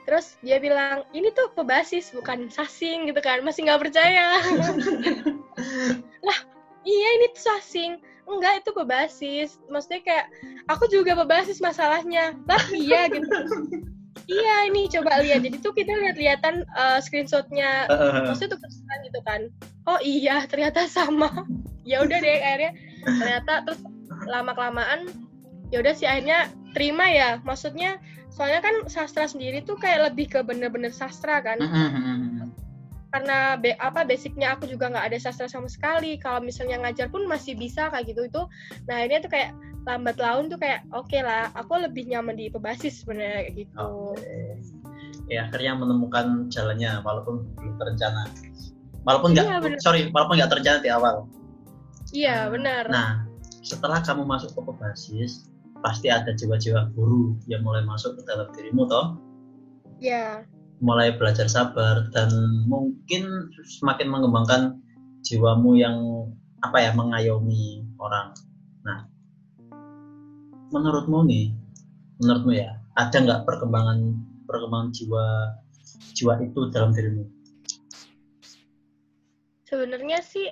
terus 0.08 0.40
dia 0.40 0.58
bilang 0.58 1.04
ini 1.12 1.30
tuh 1.36 1.52
pebasis 1.52 2.16
bukan 2.16 2.48
sasing 2.48 3.12
gitu 3.12 3.20
kan 3.20 3.44
masih 3.44 3.68
nggak 3.68 3.92
percaya 3.92 4.40
lah 6.28 6.40
iya 6.88 7.10
ini 7.20 7.28
tuh 7.36 7.44
sasing 7.44 8.00
enggak 8.28 8.60
itu 8.60 8.70
pebasis 8.76 9.50
maksudnya 9.72 10.04
kayak 10.04 10.26
aku 10.68 10.86
juga 10.92 11.16
pebasis 11.16 11.64
masalahnya. 11.64 12.36
Lah 12.46 12.64
iya 12.76 13.08
gitu. 13.08 13.38
Iya 14.28 14.56
ini 14.68 14.92
coba 14.92 15.24
lihat. 15.24 15.48
Jadi 15.48 15.64
tuh 15.64 15.72
kita 15.72 15.96
lihat-lihatan 15.96 16.68
uh, 16.76 17.00
screenshotnya. 17.00 17.88
Maksudnya 18.28 18.60
tuh 18.60 18.62
kesan 18.62 19.00
gitu 19.08 19.20
kan. 19.24 19.42
Oh 19.88 20.00
iya 20.04 20.44
ternyata 20.46 20.86
sama. 20.92 21.32
Ya 21.88 22.04
udah 22.04 22.20
deh 22.20 22.38
akhirnya 22.44 22.72
ternyata 23.08 23.54
terus 23.64 23.80
lama 24.28 24.52
kelamaan 24.52 25.08
ya 25.72 25.80
udah 25.80 25.96
sih 25.96 26.04
akhirnya 26.04 26.52
terima 26.76 27.08
ya. 27.08 27.40
Maksudnya 27.48 28.04
soalnya 28.28 28.62
kan 28.62 28.76
sastra 28.92 29.26
sendiri 29.26 29.64
tuh 29.64 29.80
kayak 29.80 30.12
lebih 30.12 30.30
ke 30.30 30.40
bener-bener 30.44 30.92
sastra 30.94 31.42
kan 31.42 31.58
karena 33.08 33.56
be 33.56 33.72
apa 33.80 34.04
basicnya 34.04 34.56
aku 34.56 34.68
juga 34.68 34.92
nggak 34.92 35.08
ada 35.14 35.18
sastra 35.20 35.48
sama 35.48 35.72
sekali. 35.72 36.20
Kalau 36.20 36.44
misalnya 36.44 36.84
ngajar 36.84 37.08
pun 37.08 37.24
masih 37.26 37.56
bisa 37.56 37.88
kayak 37.88 38.12
gitu 38.12 38.28
itu. 38.28 38.42
Nah 38.88 38.98
ini 39.08 39.24
tuh 39.24 39.32
kayak 39.32 39.56
lambat 39.88 40.20
laun 40.20 40.52
tuh 40.52 40.60
kayak 40.60 40.84
oke 40.92 41.08
okay 41.08 41.24
lah 41.24 41.48
aku 41.56 41.80
lebih 41.80 42.12
nyaman 42.12 42.36
di 42.36 42.52
pebasis 42.52 43.04
sebenarnya 43.04 43.48
kayak 43.48 43.54
gitu. 43.64 43.88
Okay. 44.20 44.60
ya 45.28 45.44
akhirnya 45.44 45.76
menemukan 45.76 46.48
jalannya 46.52 47.00
walaupun 47.04 47.48
belum 47.56 47.76
terencana. 47.80 48.24
Walaupun 49.08 49.32
nggak 49.32 49.46
iya, 49.48 49.80
sorry 49.80 50.12
walaupun 50.12 50.36
nggak 50.40 50.52
terencana 50.52 50.78
di 50.84 50.90
awal. 50.92 51.16
Iya 52.12 52.52
benar. 52.52 52.92
Nah 52.92 53.12
setelah 53.64 54.04
kamu 54.04 54.28
masuk 54.28 54.52
ke 54.52 54.62
pebasis 54.64 55.48
pasti 55.80 56.12
ada 56.12 56.36
jiwa-jiwa 56.36 56.92
guru 56.92 57.40
yang 57.48 57.64
mulai 57.64 57.84
masuk 57.88 58.20
ke 58.20 58.22
dalam 58.28 58.52
dirimu 58.52 58.84
toh? 58.88 59.16
Ya 60.04 60.44
mulai 60.78 61.14
belajar 61.18 61.50
sabar 61.50 62.10
dan 62.14 62.30
mungkin 62.70 63.50
semakin 63.66 64.08
mengembangkan 64.14 64.78
jiwamu 65.26 65.78
yang 65.78 65.98
apa 66.62 66.78
ya 66.82 66.92
mengayomi 66.94 67.86
orang. 67.98 68.34
Nah 68.86 69.10
menurutmu 70.70 71.26
nih 71.26 71.54
menurutmu 72.22 72.52
ya 72.54 72.78
ada 72.98 73.18
nggak 73.18 73.42
perkembangan 73.46 74.18
perkembangan 74.46 74.90
jiwa 74.94 75.26
jiwa 76.14 76.34
itu 76.46 76.60
dalam 76.70 76.94
dirimu? 76.94 77.26
Sebenarnya 79.68 80.24
sih 80.24 80.48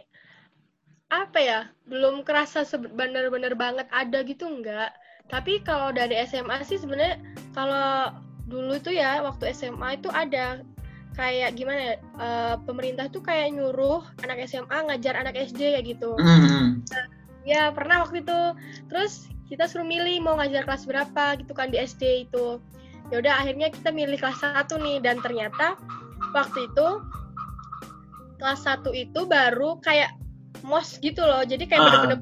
apa 1.14 1.40
ya 1.40 1.60
belum 1.86 2.26
kerasa 2.26 2.66
benar-benar 2.76 3.54
banget 3.54 3.88
ada 3.94 4.26
gitu 4.26 4.50
enggak 4.50 4.92
tapi 5.30 5.62
kalau 5.62 5.90
dari 5.94 6.18
SMA 6.26 6.62
sih 6.66 6.78
sebenarnya 6.78 7.18
kalau 7.54 8.14
dulu 8.46 8.78
tuh 8.78 8.94
ya 8.94 9.26
waktu 9.26 9.52
SMA 9.54 9.98
itu 10.02 10.10
ada 10.14 10.62
kayak 11.16 11.56
gimana 11.56 11.80
ya 11.80 11.96
uh, 12.20 12.56
pemerintah 12.68 13.08
tuh 13.08 13.24
kayak 13.24 13.56
nyuruh 13.56 14.04
anak 14.22 14.46
SMA 14.46 14.78
ngajar 14.92 15.16
anak 15.16 15.40
SD 15.40 15.80
ya 15.80 15.82
gitu. 15.82 16.14
Mm-hmm. 16.20 16.84
Nah, 16.92 17.06
ya 17.48 17.72
pernah 17.72 18.04
waktu 18.04 18.22
itu. 18.22 18.40
Terus 18.92 19.32
kita 19.48 19.66
suruh 19.66 19.88
milih 19.88 20.20
mau 20.22 20.36
ngajar 20.38 20.68
kelas 20.68 20.84
berapa 20.86 21.40
gitu 21.40 21.56
kan 21.56 21.72
di 21.72 21.80
SD 21.80 22.30
itu. 22.30 22.60
Ya 23.10 23.22
udah 23.24 23.34
akhirnya 23.42 23.72
kita 23.72 23.96
milih 23.96 24.20
kelas 24.20 24.44
satu 24.44 24.76
nih 24.78 25.00
dan 25.00 25.24
ternyata 25.24 25.80
waktu 26.36 26.68
itu 26.68 26.88
kelas 28.38 28.62
satu 28.68 28.92
itu 28.92 29.24
baru 29.24 29.80
kayak 29.80 30.12
mos 30.68 31.00
gitu 31.00 31.24
loh. 31.24 31.48
Jadi 31.48 31.64
kayak 31.64 31.80
uh. 31.80 31.88
bener-bener 32.04 32.20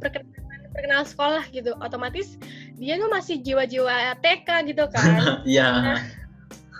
perkenalan 0.70 1.08
sekolah 1.10 1.44
gitu. 1.50 1.74
Otomatis 1.82 2.38
dia 2.77 2.98
tuh 2.98 3.10
masih 3.10 3.42
jiwa-jiwa 3.42 4.18
TK 4.22 4.48
gitu 4.74 4.86
kan. 4.89 5.08
Iya. 5.50 5.68
Nah, 5.70 6.00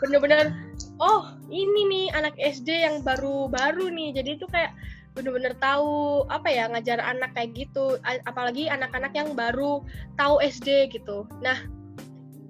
bener-bener 0.02 0.54
oh 0.98 1.34
ini 1.54 1.82
nih 1.90 2.06
anak 2.18 2.36
SD 2.40 2.70
yang 2.86 3.06
baru-baru 3.06 3.94
nih. 3.94 4.18
Jadi 4.18 4.30
itu 4.42 4.46
kayak 4.50 4.74
bener-bener 5.14 5.54
tahu 5.62 6.26
apa 6.34 6.50
ya 6.50 6.66
ngajar 6.70 6.98
anak 6.98 7.38
kayak 7.38 7.54
gitu. 7.54 8.02
Apalagi 8.26 8.70
anak-anak 8.70 9.14
yang 9.14 9.38
baru 9.38 9.86
tahu 10.18 10.42
SD 10.42 10.90
gitu. 10.90 11.30
Nah 11.46 11.58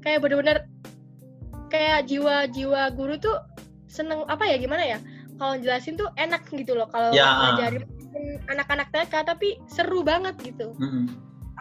kayak 0.03 0.23
bener-bener 0.23 0.67
kayak 1.67 2.07
jiwa-jiwa 2.07 2.93
guru 2.95 3.17
tuh 3.19 3.38
seneng 3.91 4.23
apa 4.31 4.47
ya 4.47 4.55
gimana 4.55 4.83
ya? 4.88 5.00
Kalau 5.35 5.59
jelasin 5.59 6.00
tuh 6.00 6.07
enak 6.15 6.47
gitu 6.53 6.77
loh 6.77 6.88
kalau 6.88 7.12
ya. 7.12 7.57
ngajarin 7.57 7.83
anak-anak 8.47 8.88
TK 8.93 9.13
tapi 9.27 9.59
seru 9.67 10.05
banget 10.05 10.38
gitu. 10.39 10.71
Mm 10.77 10.89
-hmm. 10.89 11.05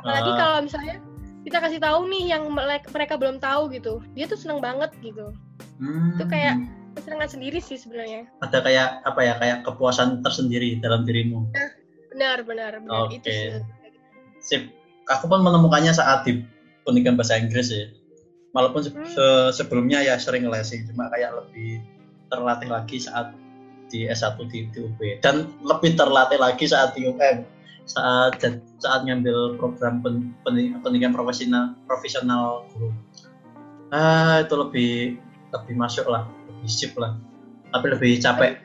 apalagi 0.02 0.30
uh. 0.30 0.36
kalau 0.36 0.58
misalnya 0.64 0.96
kita 1.42 1.58
kasih 1.58 1.80
tahu 1.82 2.06
nih 2.06 2.34
yang 2.34 2.46
mereka 2.90 3.18
belum 3.18 3.42
tahu 3.42 3.72
gitu. 3.74 4.02
Dia 4.14 4.30
tuh 4.30 4.38
seneng 4.38 4.62
banget 4.62 4.90
gitu. 5.02 5.34
Hmm. 5.82 6.14
itu 6.14 6.24
kayak 6.30 6.62
kesenangan 6.94 7.30
sendiri 7.30 7.58
sih 7.58 7.74
sebenarnya. 7.74 8.30
Ada 8.38 8.62
kayak 8.62 8.88
apa 9.02 9.20
ya 9.24 9.34
kayak 9.42 9.58
kepuasan 9.66 10.22
tersendiri 10.22 10.78
dalam 10.78 11.02
dirimu. 11.02 11.50
Nah, 11.50 11.70
benar 12.14 12.38
benar 12.46 12.72
benar. 12.78 13.10
Okay. 13.10 13.18
itu 13.18 13.28
sih. 13.30 13.50
Sip. 14.42 14.62
Aku 15.10 15.26
pun 15.26 15.42
menemukannya 15.42 15.90
saat 15.90 16.22
di 16.22 16.46
pendidikan 16.86 17.18
bahasa 17.18 17.38
Inggris 17.38 17.74
ya 17.74 17.90
walaupun 18.52 18.84
hmm. 18.84 19.08
se 19.08 19.26
sebelumnya 19.56 20.04
ya 20.04 20.20
sering 20.20 20.46
lesi 20.46 20.84
cuma 20.88 21.08
kayak 21.08 21.32
lebih 21.34 21.80
terlatih 22.28 22.68
lagi 22.68 22.96
saat 23.00 23.32
di 23.92 24.08
S1 24.08 24.40
di, 24.48 24.68
di 24.72 24.78
UB 24.80 25.00
dan 25.20 25.52
lebih 25.64 25.96
terlatih 25.96 26.40
lagi 26.40 26.64
saat 26.64 26.96
di 26.96 27.08
UM 27.08 27.44
saat 27.86 28.38
saat 28.78 29.00
ngambil 29.04 29.58
program 29.58 30.00
pen, 30.00 30.32
pendidikan 30.46 31.12
profesional 31.12 31.74
profesional 31.86 32.66
guru. 32.74 32.90
Ah 33.92 34.40
itu 34.40 34.54
lebih 34.56 34.92
lebih 35.52 35.74
masuk 35.76 36.06
lah 36.08 36.24
lebih 36.48 36.70
sip 36.70 36.94
lah. 36.96 37.18
Tapi 37.72 37.86
lebih 37.92 38.20
capek. 38.20 38.60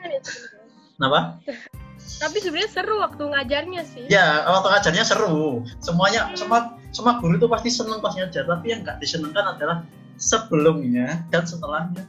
Kenapa? 0.96 1.40
Tapi 2.18 2.36
sebenarnya 2.42 2.70
seru 2.72 2.96
waktu 2.98 3.22
ngajarnya 3.22 3.82
sih. 3.84 4.04
Ya 4.10 4.42
waktu 4.48 4.68
ngajarnya 4.72 5.04
seru. 5.04 5.62
Semuanya 5.82 6.30
hmm. 6.30 6.36
semua 6.38 6.58
semua 6.90 7.20
guru 7.20 7.36
itu 7.36 7.46
pasti 7.50 7.68
seneng 7.70 8.00
pas 8.00 8.16
ngajar. 8.16 8.46
Tapi 8.48 8.66
yang 8.70 8.80
nggak 8.82 8.98
disenengkan 9.02 9.56
adalah 9.56 9.84
sebelumnya 10.18 11.22
dan 11.30 11.46
setelahnya 11.46 12.02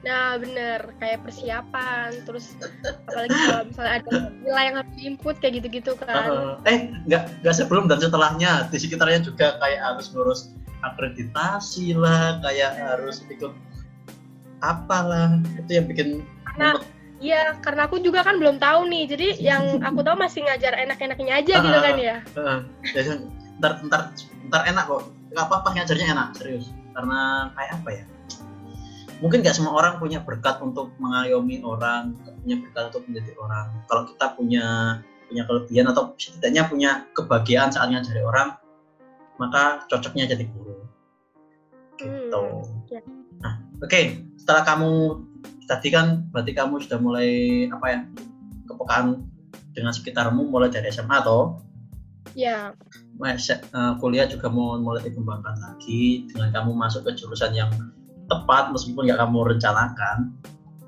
Nah 0.00 0.40
bener, 0.40 0.80
kayak 0.96 1.20
persiapan, 1.28 2.24
terus 2.24 2.56
apalagi 3.04 3.36
kalau 3.36 3.64
misalnya 3.68 3.92
ada 4.00 4.12
nilai 4.40 4.64
yang 4.64 4.76
harus 4.80 4.92
diinput 4.96 5.34
kayak 5.44 5.52
gitu-gitu 5.60 5.92
kan. 6.00 6.24
Uh, 6.24 6.56
eh 6.64 6.88
nggak 7.04 7.44
nggak 7.44 7.54
sebelum 7.56 7.84
dan 7.84 8.00
setelahnya, 8.00 8.64
di 8.72 8.78
sekitarnya 8.80 9.20
juga 9.28 9.60
kayak 9.60 9.80
harus 9.84 10.08
ngurus 10.16 10.40
akreditasi 10.80 11.92
lah, 11.92 12.40
kayak 12.40 12.80
harus 12.80 13.20
ikut 13.28 13.52
apalah, 14.64 15.36
itu 15.60 15.70
yang 15.76 15.86
bikin 15.88 16.08
karena 16.48 16.80
Iya, 17.20 17.60
karena 17.60 17.84
aku 17.84 18.00
juga 18.00 18.24
kan 18.24 18.40
belum 18.40 18.56
tahu 18.56 18.88
nih, 18.88 19.04
jadi 19.12 19.28
yang 19.44 19.84
aku 19.84 20.00
tahu 20.00 20.16
masih 20.16 20.40
ngajar 20.40 20.72
enak-enaknya 20.72 21.44
aja 21.44 21.54
uh, 21.60 21.62
gitu 21.68 21.78
kan 21.84 21.96
ya. 22.00 22.16
Uh, 22.32 22.58
ya 22.96 23.02
ntar, 23.60 23.76
ntar, 23.84 24.00
ntar 24.48 24.62
enak 24.64 24.88
kok, 24.88 25.12
nggak 25.28 25.44
apa-apa 25.44 25.68
ngajarnya 25.76 26.16
enak, 26.16 26.28
serius. 26.40 26.72
Karena 26.96 27.52
kayak 27.52 27.72
apa 27.76 27.88
ya, 27.92 28.04
mungkin 29.20 29.44
nggak 29.44 29.56
semua 29.56 29.76
orang 29.76 30.00
punya 30.00 30.24
berkat 30.24 30.58
untuk 30.64 30.96
mengayomi 30.96 31.60
orang 31.60 32.16
punya 32.40 32.56
berkat 32.60 32.82
untuk 32.92 33.02
menjadi 33.08 33.32
orang. 33.36 33.66
Kalau 33.86 34.02
kita 34.08 34.26
punya 34.34 34.66
punya 35.30 35.42
kelebihan 35.46 35.86
atau 35.94 36.02
setidaknya 36.18 36.66
punya 36.66 36.90
kebahagiaan 37.14 37.70
saat 37.70 37.92
ngajari 37.92 38.24
orang 38.24 38.58
maka 39.40 39.86
cocoknya 39.88 40.28
jadi 40.28 40.44
guru. 40.52 40.84
Gitu. 41.96 42.44
Hmm, 42.44 42.88
ya. 42.88 43.00
nah 43.40 43.60
oke. 43.80 43.88
Okay. 43.88 44.24
setelah 44.40 44.64
kamu 44.64 45.20
tadi 45.68 45.88
kan 45.92 46.26
berarti 46.32 46.52
kamu 46.56 46.80
sudah 46.82 46.98
mulai 46.98 47.30
apa 47.68 47.86
ya 47.86 48.00
kepekaan 48.66 49.28
dengan 49.76 49.92
sekitarmu 49.94 50.48
mulai 50.48 50.72
dari 50.72 50.88
SMA 50.90 51.22
atau? 51.22 51.60
Ya. 52.34 52.72
Uh, 53.20 53.92
kuliah 54.00 54.24
juga 54.24 54.48
mau 54.48 54.80
mulai 54.80 55.04
dikembangkan 55.04 55.60
lagi 55.60 56.24
dengan 56.32 56.48
kamu 56.56 56.72
masuk 56.72 57.04
ke 57.04 57.20
jurusan 57.20 57.52
yang 57.52 57.68
tepat 58.30 58.70
meskipun 58.70 59.10
nggak 59.10 59.18
kamu 59.18 59.38
rencanakan 59.56 60.18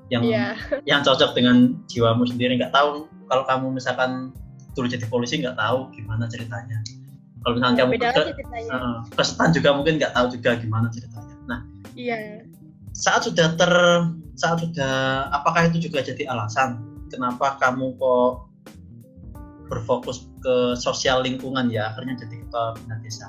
yang 0.07 0.23
yeah. 0.23 0.55
yang 0.89 1.03
cocok 1.03 1.35
dengan 1.35 1.77
jiwamu 1.91 2.23
sendiri. 2.23 2.55
Nggak 2.55 2.71
tahu 2.71 3.11
kalau 3.27 3.43
kamu 3.43 3.75
misalkan 3.75 4.31
dulu 4.73 4.87
jadi 4.89 5.05
polisi 5.11 5.43
nggak 5.43 5.59
tahu 5.59 5.91
gimana 5.91 6.25
ceritanya. 6.31 6.79
Kalau 7.43 7.59
misalnya 7.59 7.77
kamu 7.83 7.91
beda 7.99 8.09
ke, 8.15 8.43
uh, 8.71 8.99
ke 9.11 9.23
juga 9.51 9.69
mungkin 9.75 9.99
nggak 9.99 10.15
tahu 10.15 10.25
juga 10.31 10.55
gimana 10.55 10.87
ceritanya. 10.89 11.35
Nah 11.45 11.59
iya. 11.99 12.47
saat 12.95 13.27
sudah 13.27 13.59
ter 13.59 13.73
saat 14.39 14.63
sudah 14.63 15.27
apakah 15.35 15.67
itu 15.67 15.91
juga 15.91 16.01
jadi 16.01 16.25
alasan 16.31 16.79
kenapa 17.11 17.59
kamu 17.59 17.99
kok 17.99 18.47
berfokus 19.67 20.29
ke 20.39 20.77
sosial 20.79 21.25
lingkungan 21.25 21.67
ya 21.67 21.91
akhirnya 21.91 22.23
jadi 22.23 22.35
ketua 22.47 22.77
bina 22.79 22.95
desa? 23.03 23.27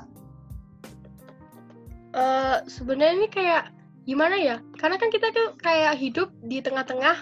Eh, 2.15 2.57
sebenarnya 2.71 3.13
ini 3.19 3.27
kayak 3.27 3.74
gimana 4.05 4.37
ya? 4.37 4.57
Karena 4.77 4.95
kan 5.01 5.09
kita 5.09 5.33
tuh 5.33 5.57
kayak 5.59 5.97
hidup 5.97 6.29
di 6.45 6.61
tengah-tengah 6.61 7.17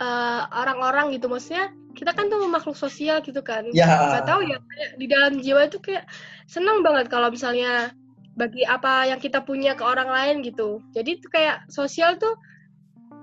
eh, 0.00 0.42
orang-orang 0.52 1.16
gitu. 1.16 1.26
Maksudnya 1.26 1.72
kita 1.96 2.12
kan 2.12 2.28
tuh 2.28 2.44
makhluk 2.46 2.76
sosial 2.76 3.24
gitu 3.24 3.40
kan. 3.40 3.64
Ya. 3.72 3.88
Nggak 3.88 4.28
tahu 4.28 4.44
ya 4.44 4.60
kayak 4.60 4.90
di 5.00 5.06
dalam 5.08 5.32
jiwa 5.40 5.66
itu 5.66 5.80
kayak 5.80 6.04
senang 6.44 6.84
banget 6.84 7.08
kalau 7.08 7.32
misalnya 7.32 7.96
bagi 8.36 8.68
apa 8.68 9.08
yang 9.08 9.16
kita 9.16 9.40
punya 9.40 9.72
ke 9.72 9.82
orang 9.82 10.12
lain 10.12 10.44
gitu. 10.44 10.84
Jadi 10.92 11.24
tuh 11.24 11.30
kayak 11.32 11.64
sosial 11.72 12.20
tuh 12.20 12.36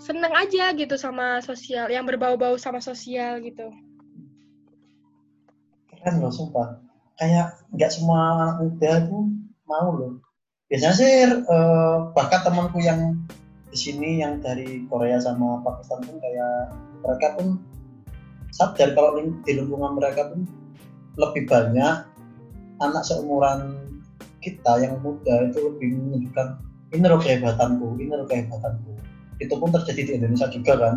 seneng 0.02 0.34
aja 0.34 0.74
gitu 0.74 0.98
sama 0.98 1.38
sosial 1.46 1.86
yang 1.94 2.10
berbau-bau 2.10 2.58
sama 2.58 2.82
sosial 2.82 3.38
gitu. 3.46 3.70
Keren 5.94 6.18
loh 6.18 6.34
sumpah. 6.34 6.82
Kayak 7.22 7.62
nggak 7.78 7.94
semua 7.94 8.20
anak 8.34 8.54
muda 8.66 8.92
tuh 9.06 9.30
mau 9.70 9.94
loh 9.94 10.23
biasanya 10.74 10.96
sih 10.98 11.14
eh, 11.30 11.98
bahkan 12.18 12.42
temanku 12.42 12.82
yang 12.82 13.14
di 13.70 13.78
sini 13.78 14.26
yang 14.26 14.42
dari 14.42 14.90
Korea 14.90 15.22
sama 15.22 15.62
Pakistan 15.62 16.02
pun 16.02 16.18
kayak 16.18 16.74
mereka 17.06 17.28
pun 17.38 17.62
sadar 18.50 18.98
kalau 18.98 19.22
di 19.22 19.54
lingkungan 19.54 20.02
mereka 20.02 20.34
pun 20.34 20.50
lebih 21.22 21.46
banyak 21.46 22.10
anak 22.82 23.04
seumuran 23.06 23.78
kita 24.42 24.82
yang 24.82 24.98
muda 25.06 25.46
itu 25.46 25.62
lebih 25.62 25.94
menunjukkan 25.94 26.58
ini 26.94 27.06
loh 27.10 27.22
kehebatanku, 27.22 27.98
ini 27.98 28.14
loh 28.14 28.26
kehebatanku. 28.30 28.94
Itu 29.42 29.58
pun 29.58 29.74
terjadi 29.74 30.02
di 30.06 30.12
Indonesia 30.22 30.50
juga 30.50 30.74
kan. 30.78 30.96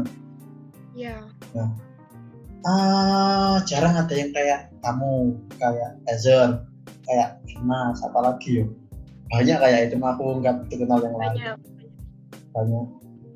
ya 1.52 1.64
Ah, 2.66 3.60
jarang 3.64 3.96
ada 3.96 4.12
yang 4.12 4.32
kayak 4.32 4.72
kamu, 4.84 5.36
kayak 5.56 5.96
Ezer, 6.08 6.64
kayak 7.08 7.40
Dimas, 7.48 8.00
apalagi 8.04 8.60
yo. 8.60 8.66
Banyak 9.26 9.58
kayak 9.58 9.80
itu 9.90 9.96
aku 9.98 10.24
nggak 10.38 10.54
begitu 10.62 10.86
kenal 10.86 11.02
yang 11.02 11.16
lain. 11.18 11.30
banyak 11.34 11.56
Banyak. 12.54 12.86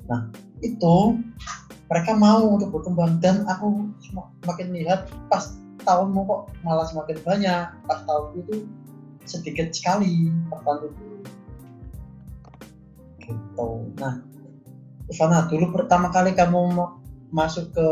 Nah, 0.07 0.21
itu 0.63 0.95
mereka 1.91 2.11
mau 2.15 2.55
untuk 2.55 2.71
berkembang 2.71 3.19
dan 3.19 3.43
aku 3.45 3.91
sem- 3.99 4.31
semakin 4.43 4.67
lihat 4.71 5.11
pas 5.27 5.51
tahunmu 5.83 6.23
kok 6.23 6.41
malah 6.63 6.87
semakin 6.87 7.17
banyak. 7.27 7.65
Pas 7.85 7.99
tahunku 8.07 8.47
itu 8.47 8.55
sedikit 9.27 9.75
sekali 9.75 10.31
tahun 10.49 10.79
itu. 10.87 11.05
Gitu. 13.21 13.69
Nah, 13.99 14.23
Ivana, 15.11 15.45
dulu 15.51 15.75
pertama 15.75 16.07
kali 16.09 16.31
kamu 16.31 16.71
ma- 16.71 16.95
masuk 17.31 17.71
ke 17.75 17.87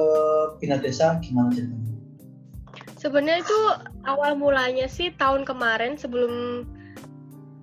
Bina 0.64 0.80
Desa 0.80 1.20
gimana 1.20 1.52
ceritanya? 1.52 1.96
Sebenarnya 3.00 3.40
itu 3.44 3.60
awal 4.04 4.36
mulanya 4.36 4.88
sih 4.92 5.12
tahun 5.16 5.48
kemarin 5.48 5.96
sebelum 5.96 6.64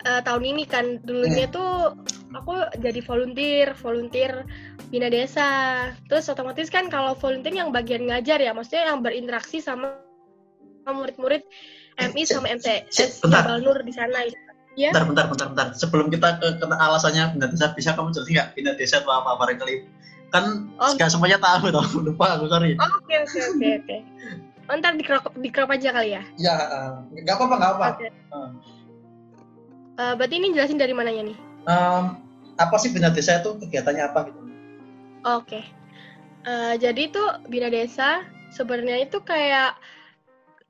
eh, 0.07 0.21
tahun 0.23 0.45
ini 0.47 0.65
kan 0.71 1.03
dulunya 1.03 1.51
tuh 1.51 1.99
aku 2.31 2.55
jadi 2.79 3.01
volunteer, 3.03 3.75
volunteer 3.75 4.47
bina 4.89 5.11
desa. 5.11 5.49
Terus 6.07 6.31
otomatis 6.31 6.71
kan 6.71 6.87
kalau 6.87 7.19
volunteer 7.19 7.59
yang 7.59 7.75
bagian 7.75 8.07
ngajar 8.07 8.39
ya, 8.39 8.55
maksudnya 8.55 8.95
yang 8.95 9.03
berinteraksi 9.03 9.59
sama 9.59 9.99
murid-murid 10.87 11.43
MI 11.99 12.23
sama 12.23 12.47
MTS 12.55 13.25
bentar. 13.25 13.43
Jabal 13.43 13.59
Nur 13.67 13.79
di 13.83 13.91
sana. 13.91 14.23
Ya. 14.77 14.93
Bentar, 14.93 15.09
bentar, 15.09 15.27
bentar, 15.33 15.47
bentar. 15.51 15.69
Sebelum 15.75 16.13
kita 16.13 16.37
ke, 16.39 16.61
ke 16.61 16.65
alasannya 16.69 17.33
Bina 17.35 17.47
Desa, 17.49 17.73
bisa 17.73 17.97
kamu 17.97 18.13
jelasin 18.13 18.33
nggak 18.37 18.49
Bina 18.55 18.73
Desa 18.77 19.01
itu 19.01 19.11
apa 19.11 19.35
barangkali? 19.41 19.77
Kan 20.31 20.69
Oh. 20.77 20.93
nggak 20.93 21.09
semuanya 21.09 21.41
tahu 21.41 21.71
tau, 21.75 21.87
lupa 22.05 22.37
aku 22.37 22.47
sorry. 22.53 22.77
Oh, 22.77 22.85
Oke 23.03 23.15
oke 23.25 23.39
oke 23.57 23.67
oke. 23.83 23.97
Oh, 24.67 24.75
ntar 24.77 24.99
di 24.99 25.05
crop, 25.07 25.31
di 25.39 25.49
crop 25.49 25.71
aja 25.73 25.95
kali 25.95 26.19
ya. 26.19 26.23
Ya, 26.37 26.55
eh, 26.59 27.23
nggak 27.25 27.35
apa-apa, 27.39 27.55
nggak 27.57 27.73
apa. 27.79 27.87
Oke. 27.97 28.07
Hmm. 28.35 28.51
Eh, 29.97 30.13
berarti 30.13 30.35
ini 30.37 30.53
jelasin 30.53 30.77
dari 30.77 30.93
mananya 30.93 31.33
nih? 31.33 31.39
Em, 31.67 32.05
apa 32.61 32.77
sih 32.77 32.93
Bina 32.93 33.09
Desa 33.09 33.41
itu 33.41 33.57
kegiatannya 33.57 34.05
apa 34.05 34.29
gitu? 34.29 34.41
Oke. 35.25 35.61
Eh, 36.47 36.75
jadi 36.77 37.09
itu 37.09 37.23
Bina 37.49 37.73
Desa 37.73 38.23
sebenarnya 38.53 39.09
itu 39.09 39.19
kayak 39.25 39.75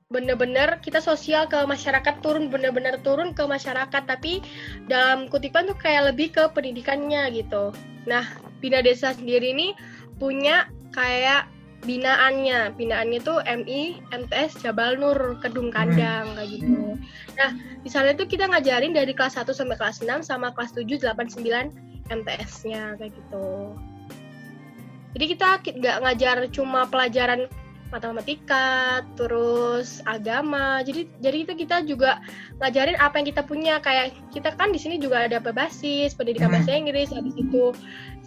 bener-bener 0.07 0.79
kita 0.79 1.03
sosial 1.03 1.51
ke 1.51 1.59
masyarakat 1.67 2.23
turun 2.23 2.47
bener-bener 2.47 2.95
turun 3.03 3.35
ke 3.35 3.43
masyarakat 3.43 4.07
tapi 4.07 4.39
dalam 4.87 5.27
kutipan 5.27 5.67
tuh 5.67 5.75
kayak 5.75 6.15
lebih 6.15 6.31
ke 6.31 6.47
pendidikannya 6.55 7.27
gitu. 7.35 7.75
Nah, 8.07 8.23
Bina 8.63 8.79
Desa 8.79 9.11
sendiri 9.11 9.51
ini 9.51 9.75
punya 10.15 10.71
kayak 10.95 11.51
binaannya. 11.85 12.73
Binaannya 12.73 13.19
tuh 13.21 13.37
MI 13.45 14.01
MTS 14.09 14.63
Jabal 14.65 14.97
Nur 14.97 15.37
Kedung 15.43 15.69
Kandang 15.69 16.33
kayak 16.33 16.49
gitu. 16.57 16.97
Nah, 17.37 17.49
di 17.83 17.89
sana 17.91 18.17
tuh 18.17 18.25
kita 18.25 18.49
ngajarin 18.49 18.97
dari 18.97 19.13
kelas 19.13 19.37
1 19.37 19.53
sampai 19.53 19.77
kelas 19.77 20.01
6 20.01 20.25
sama 20.25 20.49
kelas 20.55 20.73
7 20.73 20.97
8 20.97 21.29
9 21.29 21.69
MTS-nya 22.09 22.97
kayak 22.97 23.13
gitu. 23.13 23.77
Jadi 25.13 25.25
kita 25.33 25.49
ki- 25.61 25.77
nggak 25.81 25.97
ngajar 26.03 26.37
cuma 26.53 26.85
pelajaran 26.89 27.49
matematika, 27.87 28.99
terus 29.15 30.03
agama. 30.03 30.83
Jadi 30.83 31.07
jadi 31.23 31.37
itu 31.47 31.53
kita 31.55 31.87
juga 31.87 32.19
ngajarin 32.59 32.99
apa 32.99 33.15
yang 33.21 33.27
kita 33.31 33.41
punya. 33.47 33.79
Kayak 33.79 34.11
kita 34.35 34.51
kan 34.59 34.75
di 34.75 34.79
sini 34.81 34.99
juga 34.99 35.23
ada 35.23 35.39
basis, 35.39 36.11
pendidikan 36.11 36.51
Hmm. 36.51 36.59
bahasa 36.59 36.75
Inggris, 36.75 37.15
habis 37.15 37.35
itu 37.39 37.71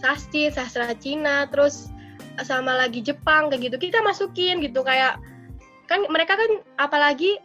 sasti, 0.00 0.48
sastra 0.48 0.96
Cina, 0.96 1.44
terus 1.52 1.92
sama 2.42 2.76
lagi 2.78 3.02
Jepang 3.02 3.50
kayak 3.50 3.70
gitu. 3.70 3.76
Kita 3.90 4.00
masukin 4.00 4.62
gitu 4.62 4.80
kayak 4.82 5.18
kan 5.90 6.06
mereka 6.06 6.38
kan 6.38 6.50
apalagi 6.78 7.36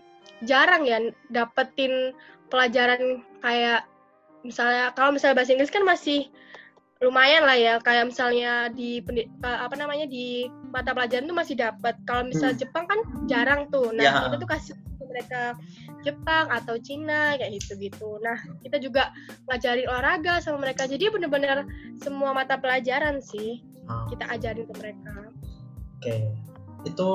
jarang 0.45 0.85
ya 0.85 1.01
dapetin 1.33 2.13
pelajaran 2.53 3.25
kayak 3.41 3.89
misalnya 4.45 4.93
kalau 4.93 5.09
misalnya 5.09 5.41
bahasa 5.41 5.57
Inggris 5.57 5.73
kan 5.73 5.81
masih 5.81 6.29
lumayan 7.03 7.43
lah 7.43 7.57
ya 7.57 7.75
kayak 7.83 8.13
misalnya 8.13 8.69
di 8.71 9.03
apa 9.43 9.75
namanya 9.75 10.07
di 10.07 10.47
mata 10.71 10.95
pelajaran 10.95 11.27
tuh 11.27 11.35
masih 11.35 11.55
dapat 11.57 11.97
kalau 12.07 12.29
misal 12.29 12.53
Hmm. 12.53 12.59
Jepang 12.61 12.85
kan 12.87 12.99
jarang 13.27 13.67
tuh 13.73 13.91
nah 13.91 14.03
Ya. 14.05 14.13
kita 14.29 14.37
tuh 14.39 14.49
kasih 14.49 14.73
ke 14.77 15.03
mereka 15.09 15.41
Jepang 16.05 16.45
atau 16.47 16.77
Cina 16.77 17.33
kayak 17.33 17.51
gitu 17.57 17.73
gitu 17.81 18.21
nah 18.21 18.37
kita 18.61 18.77
juga 18.77 19.09
ngajarin 19.49 19.89
olahraga 19.89 20.37
sama 20.39 20.61
mereka. 20.63 20.85
Jadi 20.85 21.09
bener-bener 21.09 21.65
semua 21.97 22.31
mata 22.31 22.55
pelajaran 22.55 23.19
sih 23.19 23.59
Oh, 23.85 24.09
kita 24.09 24.25
ajarin 24.29 24.65
ke 24.65 24.73
mereka. 24.77 25.13
Oke, 25.97 26.15
itu 26.85 27.07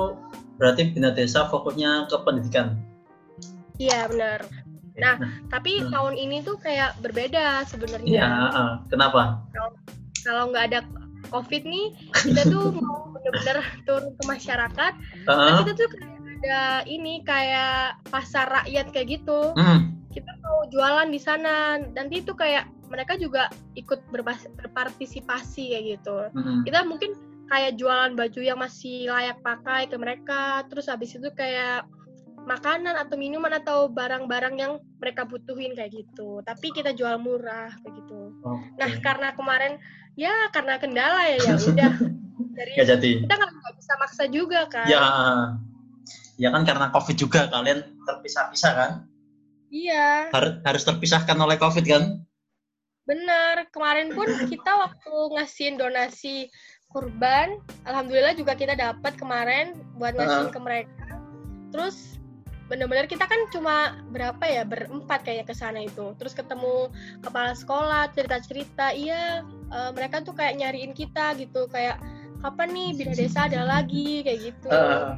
berarti 0.55 0.91
Bina 0.91 1.11
Desa 1.11 1.47
fokusnya 1.47 2.07
ke 2.07 2.15
pendidikan. 2.21 2.79
iya 3.75 4.07
benar. 4.07 4.39
Oke, 4.45 4.99
Nah, 4.99 5.15
tapi 5.47 5.79
Hmm. 5.79 5.89
tahun 5.89 6.15
ini 6.15 6.43
tuh 6.43 6.55
kayak 6.55 6.99
berbeda 6.99 7.63
sebenarnya. 7.65 8.07
Iya, 8.07 8.29
kenapa? 8.87 9.43
kalau 10.21 10.53
nggak 10.53 10.65
ada 10.69 10.79
covid 11.27 11.63
nih 11.65 11.91
kita 12.13 12.45
tuh 12.45 12.69
mau 12.77 13.09
bener-bener 13.11 13.57
turun 13.83 14.13
ke 14.13 14.23
masyarakat. 14.23 14.91
Eh, 14.95 15.25
Nah, 15.27 15.59
kita 15.59 15.71
tuh 15.75 15.87
ada 16.41 16.81
ini 16.89 17.21
kayak 17.21 18.01
pasar 18.09 18.49
rakyat 18.49 18.89
kayak 18.89 19.21
gitu. 19.21 19.53
hmm, 19.53 19.93
Kita 20.09 20.31
mau 20.41 20.65
jualan 20.73 21.07
di 21.13 21.21
sana. 21.21 21.77
Nanti 21.77 22.25
itu 22.25 22.33
kayak 22.33 22.65
mereka 22.89 23.15
juga 23.15 23.47
ikut 23.77 24.01
berpartisipasi 24.09 25.77
kayak 25.77 25.85
gitu. 26.01 26.17
hmm, 26.33 26.65
Kita 26.65 26.81
mungkin 26.83 27.13
kayak 27.47 27.77
jualan 27.77 28.17
baju 28.17 28.41
yang 28.41 28.57
masih 28.57 29.07
layak 29.13 29.37
pakai 29.45 29.85
ke 29.85 29.95
mereka. 30.01 30.65
Terus 30.67 30.89
habis 30.89 31.13
itu 31.13 31.29
kayak 31.37 31.85
makanan 32.41 32.97
atau 32.97 33.21
minuman 33.21 33.53
atau 33.61 33.85
barang-barang 33.85 34.55
yang 34.57 34.73
mereka 34.97 35.29
butuhin 35.29 35.77
kayak 35.77 35.93
gitu. 35.93 36.41
Tapi 36.41 36.73
kita 36.73 36.91
jual 36.97 37.21
murah 37.21 37.69
kayak 37.85 38.01
gitu. 38.01 38.33
oke. 38.41 38.65
Nah, 38.81 38.89
karena 39.05 39.29
kemarin 39.37 39.77
ya 40.17 40.33
karena 40.51 40.75
kendala 40.81 41.21
ya 41.31 41.37
ya 41.39 41.53
udah 41.55 41.93
dari 42.57 42.71
Nggak 42.75 42.87
jadi. 42.97 43.11
kita 43.29 43.33
nggak 43.37 43.75
bisa 43.77 43.93
maksa 44.01 44.23
juga 44.27 44.65
kan. 44.67 44.89
Ya, 44.89 45.05
ya 46.41 46.49
kan 46.49 46.65
karena 46.65 46.89
COVID 46.89 47.15
juga 47.21 47.45
kalian 47.53 48.01
terpisah-pisah 48.09 48.73
kan? 48.73 48.91
Iya, 49.71 50.33
Harus 50.33 50.59
harus 50.65 50.83
terpisahkan 50.83 51.37
oleh 51.37 51.61
COVID 51.61 51.85
kan? 51.85 52.25
benar. 53.05 53.67
Kemarin 53.75 54.13
pun 54.13 54.27
kita 54.51 54.71
waktu 54.71 55.13
ngasihin 55.35 55.75
donasi 55.75 56.47
kurban, 56.91 57.59
alhamdulillah 57.87 58.35
juga 58.35 58.55
kita 58.55 58.75
dapat 58.75 59.15
kemarin 59.19 59.75
buat 59.99 60.15
ngasihin 60.15 60.51
ke 60.51 60.59
mereka. 60.59 61.07
Terus 61.71 62.19
benar-benar 62.71 63.03
kita 63.03 63.27
kan 63.27 63.51
cuma 63.51 63.99
berapa 64.15 64.39
ya 64.47 64.63
berempat 64.63 65.27
kayak 65.27 65.51
ke 65.51 65.55
sana 65.55 65.83
itu. 65.83 66.15
Terus 66.15 66.31
ketemu 66.35 66.87
kepala 67.19 67.51
sekolah, 67.51 68.11
cerita-cerita, 68.15 68.95
iya 68.95 69.43
eh, 69.71 69.91
mereka 69.91 70.23
tuh 70.23 70.35
kayak 70.35 70.59
nyariin 70.59 70.95
kita 70.95 71.35
gitu, 71.35 71.67
kayak 71.67 71.99
kapan 72.39 72.69
nih 72.71 72.89
bina 72.95 73.13
desa 73.15 73.47
ada 73.47 73.67
lagi 73.67 74.23
kayak 74.23 74.39
gitu. 74.51 74.67
Eh, 74.71 75.11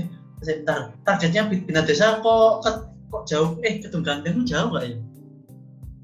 eh, 0.00 0.04
sebentar 0.44 0.92
targetnya 1.08 1.48
bina 1.48 1.82
desa 1.82 2.20
kok 2.20 2.62
kok 2.62 3.24
jauh? 3.26 3.56
Eh 3.64 3.80
gedung 3.80 4.04
ganteng 4.04 4.44
jauh 4.44 4.70
gak 4.74 4.84
ya? 4.92 4.96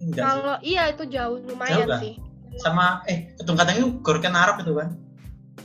Enggak 0.01 0.25
kalau 0.25 0.57
iya 0.65 0.83
itu 0.91 1.05
jauh 1.07 1.37
lumayan 1.45 1.87
jauh 1.87 2.01
sih. 2.01 2.15
Sama 2.59 3.05
eh 3.07 3.37
gedung 3.37 3.61
ganteng 3.61 3.77
itu 3.79 3.89
gorken 4.01 4.35
Arab 4.35 4.59
itu 4.65 4.73
kan 4.73 4.97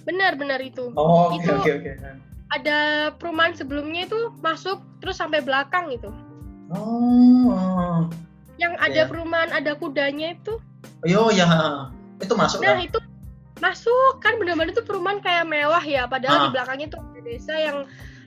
benar 0.03 0.35
benar 0.37 0.59
itu. 0.61 0.91
Oh 0.99 1.31
oke 1.33 1.49
oke 1.63 1.71
oke. 1.81 1.91
ada 2.53 3.09
perumahan 3.17 3.57
sebelumnya 3.57 4.05
itu 4.05 4.29
masuk 4.43 4.77
terus 5.01 5.17
sampai 5.17 5.41
belakang 5.41 5.89
itu. 5.89 6.13
Oh 6.75 8.05
yang 8.61 8.75
ada 8.79 9.03
ya. 9.03 9.09
perumahan 9.09 9.51
ada 9.51 9.75
kudanya 9.75 10.35
itu. 10.35 10.59
Yo 11.03 11.31
ya 11.33 11.47
itu 12.23 12.33
masuk 12.37 12.63
nah 12.63 12.77
kan? 12.77 12.85
itu 12.85 12.99
masuk. 13.59 14.21
Kan 14.21 14.37
benar-benar 14.39 14.71
itu 14.71 14.83
perumahan 14.85 15.19
kayak 15.19 15.45
mewah 15.47 15.83
ya 15.83 16.07
padahal 16.07 16.37
ah. 16.37 16.43
di 16.47 16.49
belakangnya 16.53 16.87
tuh 16.95 17.01
ada 17.01 17.21
desa 17.25 17.53
yang 17.57 17.77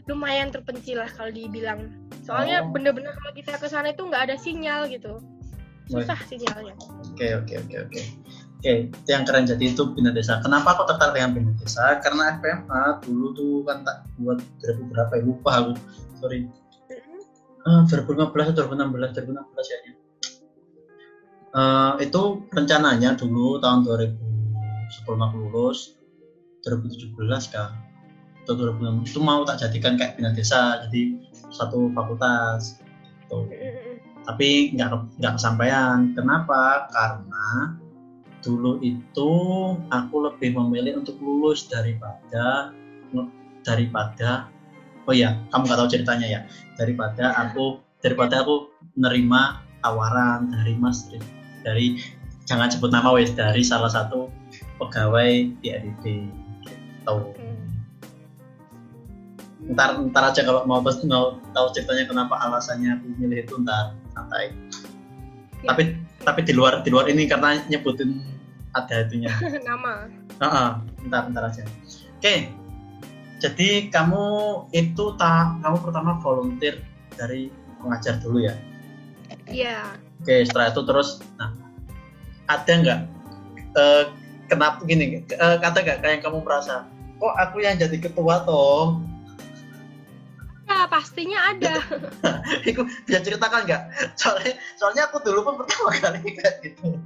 lumayan 0.08 0.48
terpencil 0.48 1.04
lah 1.04 1.10
kalau 1.12 1.28
dibilang. 1.28 1.92
Soalnya 2.24 2.64
oh. 2.64 2.72
bener-bener 2.72 3.12
kalau 3.12 3.32
kita 3.36 3.54
ke 3.60 3.68
sana 3.68 3.92
itu 3.92 4.02
nggak 4.02 4.32
ada 4.32 4.36
sinyal 4.40 4.88
gitu. 4.88 5.20
Susah 5.88 6.16
Baik. 6.16 6.28
sinyalnya. 6.28 6.74
Oke 7.12 7.36
oke 7.36 7.54
oke 7.68 7.76
oke. 7.88 8.02
Oke 8.58 8.72
itu 8.90 9.08
yang 9.12 9.22
keren 9.22 9.46
jadi 9.46 9.64
itu 9.70 9.82
bina 9.94 10.10
desa. 10.10 10.40
Kenapa 10.42 10.74
aku 10.74 10.88
tertarik 10.88 11.14
dengan 11.14 11.30
bina 11.36 11.52
desa? 11.60 12.00
Karena 12.00 12.40
FMA 12.40 13.04
dulu 13.04 13.26
tuh 13.36 13.54
kan 13.68 13.84
tak 13.86 14.08
buat 14.18 14.40
berapa 14.64 14.82
berapa 14.90 15.12
ya? 15.14 15.22
Lupa 15.22 15.50
aku. 15.62 15.72
Sorry. 16.18 16.48
Uh, 17.68 17.84
2015 17.84 18.56
atau 18.56 18.64
2016 18.72 19.12
2016 19.12 19.72
ya. 19.72 19.78
Uh, 21.48 21.92
itu 22.00 22.44
rencananya 22.52 23.16
dulu 23.16 23.60
tahun 23.60 23.84
2000 23.84 24.28
sebelum 24.88 25.20
aku 25.24 25.36
lulus 25.48 25.96
2017 26.64 27.16
kan 27.52 27.88
atau 28.48 28.72
2006 28.80 29.12
itu 29.12 29.20
mau 29.20 29.44
tak 29.44 29.61
jadikan 29.61 30.00
kayak 30.00 30.16
bina 30.16 30.32
desa 30.32 30.80
jadi 30.88 31.20
satu 31.52 31.92
fakultas 31.92 32.80
gitu. 33.28 33.44
tapi 34.24 34.72
nggak 34.72 35.20
nggak 35.20 35.37
kesampaian 35.37 36.16
kenapa 36.16 36.88
karena 36.88 37.76
dulu 38.40 38.80
itu 38.80 39.30
aku 39.92 40.16
lebih 40.32 40.56
memilih 40.56 41.04
untuk 41.04 41.20
lulus 41.20 41.68
daripada 41.68 42.72
daripada 43.68 44.48
oh 45.04 45.12
ya 45.12 45.37
kamu 45.52 45.68
nggak 45.68 45.78
tahu 45.84 45.90
ceritanya 45.92 46.26
ya 46.26 46.40
daripada 46.80 47.37
aku 47.37 47.84
daripada 48.00 48.40
aku 48.40 48.72
menerima 48.96 49.61
tawaran 49.84 50.48
dari 50.48 50.72
mas 50.80 51.04
dari 51.61 52.00
jangan 52.48 52.72
sebut 52.72 52.88
nama 52.88 53.12
wes 53.12 53.37
dari 53.37 53.61
salah 53.61 53.92
satu 53.92 54.32
pegawai 54.80 55.52
di 55.61 55.68
ADB 55.68 56.04
gitu. 56.64 57.12
Hmm. 57.12 57.47
Ntar 59.68 60.00
ntar 60.12 60.33
aja 60.33 60.40
kalau 60.44 60.64
mau 60.64 60.81
mau 60.81 61.24
tahu 61.52 61.66
ceritanya 61.76 62.04
kenapa 62.09 62.35
alasannya 62.40 62.96
aku 62.98 63.07
milih 63.20 63.44
itu 63.44 63.54
ntar 63.61 63.94
santai. 64.16 64.52
Ya. 65.62 65.72
Tapi 65.74 65.83
tapi 66.24 66.40
di 66.44 66.52
luar 66.57 66.81
di 66.81 66.90
luar 66.92 67.07
ini 67.12 67.28
karena 67.28 67.61
nyebutin 67.68 68.24
ada 68.72 69.04
itunya. 69.04 69.33
Nama. 69.68 70.09
Uh 70.40 70.44
-uh, 70.44 70.70
ntar 71.09 71.28
ntar 71.33 71.52
aja. 71.52 71.62
Oke. 71.64 72.20
Okay. 72.20 72.38
Jadi 73.38 73.87
kamu 73.94 74.24
itu 74.74 75.14
tak 75.14 75.62
kamu 75.62 75.76
pertama 75.78 76.18
volunteer 76.18 76.83
dari 77.14 77.54
pengajar 77.78 78.18
dulu 78.18 78.42
ya? 78.42 78.54
Iya. 79.46 79.94
Oke, 80.18 80.26
okay, 80.26 80.40
setelah 80.42 80.74
itu 80.74 80.83
terus 80.83 81.22
nah 81.38 81.54
ada 82.48 82.72
nggak 82.72 83.00
uh, 83.76 84.04
kenapa 84.48 84.81
gini 84.88 85.22
uh, 85.38 85.57
kata 85.61 85.85
gak 85.85 86.00
kayak 86.00 86.24
kamu 86.24 86.40
merasa 86.42 86.88
kok 87.20 87.35
aku 87.37 87.61
yang 87.61 87.76
jadi 87.76 87.96
ketua 88.00 88.42
toh 88.48 88.98
ya 90.68 90.85
pastinya 90.87 91.38
ada 91.57 91.74
itu 92.68 92.85
bisa 93.09 93.18
ceritakan 93.24 93.64
nggak 93.64 93.83
soalnya 94.20 94.52
soalnya 94.76 95.09
aku 95.09 95.24
dulu 95.24 95.40
pun 95.48 95.54
pertama 95.64 95.90
kali 95.96 96.20
kayak 96.38 96.54
gitu 96.61 97.00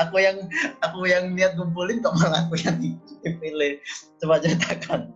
aku 0.00 0.16
yang 0.18 0.36
aku 0.80 1.04
yang 1.04 1.36
niat 1.36 1.54
ngumpulin 1.60 2.00
kok 2.00 2.16
malah 2.16 2.48
aku 2.48 2.56
yang 2.64 2.80
dipilih 3.22 3.76
coba 4.24 4.40
ceritakan 4.40 5.12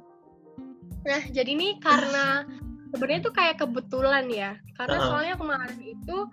nah 1.09 1.22
jadi 1.33 1.51
ini 1.57 1.81
karena 1.81 2.44
sebenarnya 2.92 3.20
itu 3.24 3.33
kayak 3.33 3.57
kebetulan 3.57 4.29
ya 4.29 4.53
karena 4.77 4.96
uh 4.96 5.01
-huh. 5.01 5.09
soalnya 5.09 5.35
kemarin 5.40 5.81
itu 5.81 6.29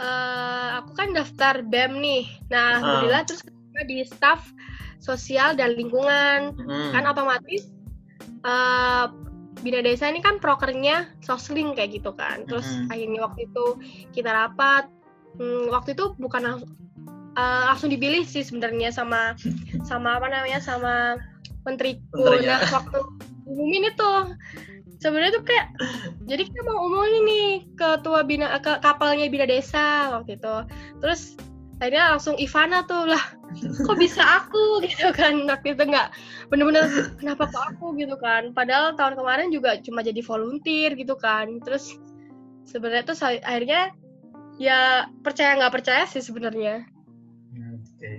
uh, 0.00 0.68
aku 0.80 0.92
kan 0.96 1.08
daftar 1.16 1.64
BEM 1.64 2.00
nih. 2.00 2.24
Nah, 2.52 2.80
alhamdulillah 2.80 3.22
uh. 3.24 3.26
terus 3.28 3.42
di 3.84 4.04
staff 4.04 4.40
sosial 5.00 5.56
dan 5.56 5.76
lingkungan. 5.76 6.56
Hmm. 6.56 6.90
Kan 6.92 7.04
otomatis 7.04 7.68
uh, 8.44 9.12
Bina 9.64 9.80
Desa 9.80 10.08
ini 10.12 10.20
kan 10.20 10.36
prokernya 10.40 11.08
sosling 11.24 11.72
kayak 11.76 12.00
gitu 12.02 12.12
kan. 12.12 12.44
Terus 12.44 12.66
hmm. 12.66 12.92
akhirnya 12.92 13.20
waktu 13.24 13.40
itu 13.48 13.66
kita 14.12 14.30
rapat. 14.32 14.88
Hmm, 15.36 15.68
waktu 15.68 15.92
itu 15.92 16.16
bukan 16.16 16.42
langsung 16.48 16.72
uh, 17.36 17.62
langsung 17.68 17.92
dipilih 17.92 18.24
sih 18.24 18.40
sebenarnya 18.40 18.88
sama 18.88 19.36
sama 19.88 20.16
apa 20.20 20.32
namanya 20.32 20.60
sama 20.60 21.20
menteriku. 21.68 22.16
Menterinya. 22.16 22.64
Nah, 22.64 22.72
waktu 22.72 22.98
umumin 23.46 23.92
itu 23.92 24.10
sebenarnya 25.00 25.38
tuh 25.38 25.44
kayak 25.44 25.66
jadi 26.24 26.42
kita 26.48 26.60
mau 26.64 26.88
umumin 26.88 27.24
nih 27.28 27.50
ketua 27.76 28.24
bina 28.24 28.56
ke 28.60 28.80
kapalnya 28.80 29.28
bina 29.28 29.44
desa 29.44 30.10
waktu 30.12 30.40
itu 30.40 30.56
terus 31.04 31.36
akhirnya 31.80 32.16
langsung 32.16 32.36
Ivana 32.40 32.88
tuh 32.88 33.12
lah 33.12 33.35
kok 33.54 33.96
bisa 33.98 34.22
aku 34.22 34.78
gitu 34.88 35.10
kan? 35.14 35.46
Waktu 35.46 35.74
itu 35.78 35.84
nggak 35.86 36.08
bener-bener 36.50 37.14
kenapa 37.16 37.48
kok 37.48 37.64
aku 37.76 37.96
gitu 37.96 38.16
kan? 38.18 38.50
Padahal 38.52 38.94
tahun 38.98 39.14
kemarin 39.16 39.48
juga 39.54 39.78
cuma 39.80 40.02
jadi 40.02 40.20
volunteer 40.22 40.94
gitu 40.98 41.14
kan. 41.16 41.62
Terus 41.62 41.96
sebenarnya 42.66 43.04
tuh 43.06 43.16
akhirnya 43.22 43.94
ya 44.60 45.06
percaya 45.22 45.56
nggak 45.56 45.74
percaya 45.74 46.04
sih 46.08 46.22
sebenarnya. 46.24 46.84
Oke. 47.56 47.96
Okay. 47.96 48.18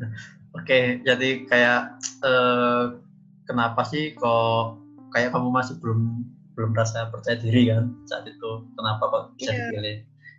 nah, 0.00 0.10
oke 0.56 0.64
okay, 0.64 0.84
jadi 1.04 1.44
kayak 1.44 1.80
uh, 2.24 2.96
kenapa 3.44 3.84
sih 3.84 4.14
kok 4.16 4.78
kayak 5.12 5.34
kamu 5.34 5.48
masih 5.52 5.76
belum 5.82 6.24
belum 6.54 6.74
merasa 6.74 7.06
percaya 7.10 7.36
diri 7.38 7.68
kan 7.68 7.92
saat 8.06 8.24
itu? 8.30 8.66
Kenapa 8.78 9.02
kok 9.10 9.24
bisa 9.36 9.52
yeah. 9.52 9.58
dipilih? 9.68 9.96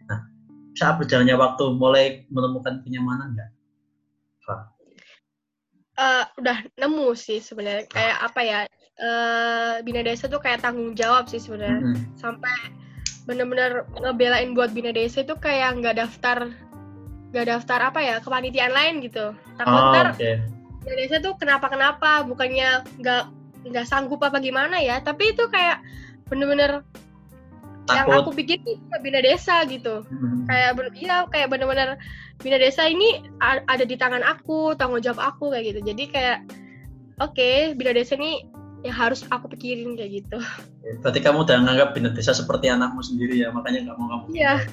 Nah 0.09 0.19
saat 0.77 0.95
berjalannya 0.97 1.35
waktu 1.35 1.63
mulai 1.75 2.05
menemukan 2.31 2.81
kenyamanan 2.85 3.35
nggak 3.35 3.58
uh, 5.99 6.23
udah 6.39 6.57
nemu 6.79 7.07
sih 7.13 7.43
sebenarnya. 7.43 7.85
Kayak 7.91 8.17
apa 8.23 8.41
ya 8.41 8.59
uh, 9.03 9.73
bina 9.83 10.01
desa 10.01 10.31
tuh 10.31 10.39
kayak 10.39 10.63
tanggung 10.63 10.95
jawab 10.95 11.27
sih 11.27 11.41
sebenarnya. 11.41 11.83
Mm 11.83 11.93
-hmm. 11.93 12.05
sampai 12.15 12.55
bener-bener 13.27 13.85
ngebelain 13.99 14.57
buat 14.57 14.73
bina 14.73 14.89
desa 14.89 15.21
itu 15.21 15.37
kayak 15.37 15.77
nggak 15.83 16.01
daftar 16.01 16.49
nggak 17.29 17.45
daftar 17.45 17.79
apa 17.93 17.99
ya 18.01 18.15
kepanitiaan 18.23 18.73
lain 18.73 19.05
gitu. 19.05 19.35
Takut 19.59 19.75
oh, 19.75 19.91
ntar 19.93 20.15
okay. 20.15 20.41
bina 20.81 20.95
desa 20.97 21.21
tuh 21.21 21.35
kenapa 21.37 21.69
kenapa 21.69 22.25
bukannya 22.25 22.81
nggak 22.97 23.23
nggak 23.69 23.85
sanggup 23.85 24.23
apa 24.23 24.41
gimana 24.41 24.81
ya. 24.81 25.03
Tapi 25.03 25.35
itu 25.35 25.45
kayak 25.51 25.83
bener-bener 26.31 26.85
yang 27.95 28.07
aku 28.09 28.31
pikir 28.35 28.57
itu 28.63 28.95
bina 29.01 29.19
desa 29.21 29.65
gitu. 29.65 30.05
Hmm. 30.05 30.45
kayak 30.49 30.77
iya 30.97 31.25
kayak 31.29 31.47
bener-bener 31.49 31.97
bina 32.41 32.57
desa 32.57 32.87
ini 32.87 33.25
ada 33.43 33.83
di 33.85 33.95
tangan 33.97 34.23
aku 34.23 34.73
tanggung 34.77 35.01
jawab 35.01 35.33
aku 35.33 35.53
kayak 35.53 35.75
gitu. 35.75 35.79
Jadi 35.83 36.03
kayak 36.09 36.37
oke 37.19 37.35
okay, 37.35 37.73
bina 37.73 37.91
desa 37.93 38.15
ini 38.15 38.45
yang 38.87 38.95
harus 38.95 39.27
aku 39.27 39.51
pikirin 39.51 39.99
kayak 39.99 40.23
gitu. 40.23 40.39
Berarti 41.03 41.19
kamu 41.19 41.43
udah 41.43 41.57
nganggap 41.67 41.89
bina 41.95 42.09
desa 42.15 42.31
seperti 42.31 42.71
anakmu 42.71 43.03
sendiri 43.03 43.35
ya 43.43 43.51
makanya 43.51 43.91
nggak 43.91 43.97
mau 43.99 44.07
kamu 44.07 44.23
iya. 44.33 44.63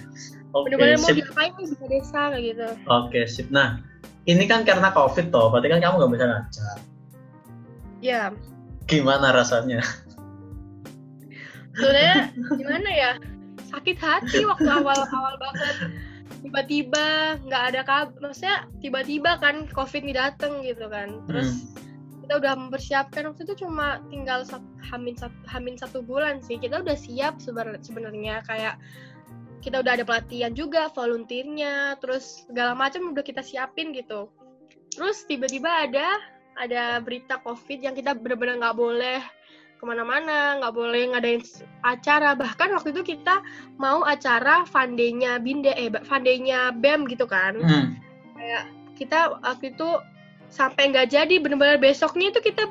Okay, 0.55 0.63
bener-bener 0.73 0.97
mau 1.03 1.11
diapain 1.13 1.53
bina 1.59 1.87
desa 1.91 2.21
kayak 2.33 2.45
gitu. 2.55 2.69
Oke 2.87 3.09
okay, 3.11 3.25
sip. 3.27 3.49
Nah 3.51 3.83
ini 4.31 4.47
kan 4.47 4.63
karena 4.63 4.95
covid 4.95 5.35
toh 5.35 5.51
berarti 5.51 5.69
kan 5.71 5.81
kamu 5.83 5.95
nggak 6.03 6.13
bisa 6.15 6.25
ngajar. 6.31 6.77
Iya. 8.01 8.23
Gimana 8.87 9.35
rasanya 9.35 9.83
sebenarnya 11.77 12.17
gimana 12.57 12.91
ya? 12.91 13.13
Sakit 13.71 13.97
hati 14.01 14.43
waktu 14.49 14.69
awal-awal 14.69 15.35
banget. 15.37 15.77
Tiba-tiba 16.43 17.39
nggak 17.47 17.63
ada 17.75 17.81
kabar 17.87 18.19
maksudnya 18.23 18.67
tiba-tiba 18.81 19.39
kan 19.39 19.69
covid 19.71 20.03
ini 20.03 20.15
dateng 20.17 20.65
gitu 20.65 20.89
kan. 20.89 21.23
Terus 21.29 21.51
hmm. 21.53 22.27
kita 22.27 22.33
udah 22.43 22.53
mempersiapkan 22.57 23.23
waktu 23.29 23.43
itu 23.47 23.67
cuma 23.67 24.03
tinggal 24.09 24.43
hamin 24.91 25.15
satu, 25.15 25.37
hamin 25.47 25.77
satu 25.77 26.01
bulan 26.03 26.41
sih. 26.43 26.59
Kita 26.59 26.81
udah 26.83 26.97
siap 26.97 27.39
sebenarnya. 27.39 28.43
Kayak 28.47 28.81
kita 29.61 29.83
udah 29.83 29.99
ada 29.99 30.05
pelatihan 30.07 30.55
juga 30.55 30.87
volunteernya 30.95 31.99
terus 31.99 32.47
segala 32.47 32.79
macam 32.79 33.11
udah 33.11 33.25
kita 33.27 33.43
siapin 33.43 33.91
gitu. 33.91 34.31
Terus 34.95 35.27
tiba-tiba 35.27 35.69
ada 35.91 36.23
ada 36.57 37.03
berita 37.05 37.43
covid 37.45 37.85
yang 37.85 37.93
kita 37.93 38.17
benar-benar 38.17 38.63
nggak 38.63 38.79
boleh 38.79 39.21
ke 39.77 39.85
mana-mana 39.85 40.57
nggak 40.59 40.75
boleh 40.75 41.13
ngadain 41.13 41.45
acara. 41.85 42.33
Bahkan 42.33 42.73
waktu 42.73 42.97
itu 42.97 43.17
kita 43.17 43.45
mau 43.77 44.03
acara 44.03 44.65
fandenya 44.65 45.37
binde 45.39 45.73
eh 45.77 45.93
fandenya 46.05 46.73
bem 46.73 47.05
gitu 47.07 47.29
kan. 47.29 47.61
Hmm. 47.61 47.87
kayak 48.37 48.65
kita 49.01 49.41
waktu 49.41 49.73
itu 49.73 49.89
sampai 50.53 50.93
nggak 50.93 51.11
jadi 51.13 51.37
benar-benar 51.43 51.81
besoknya 51.81 52.31
itu 52.31 52.41
kita 52.41 52.71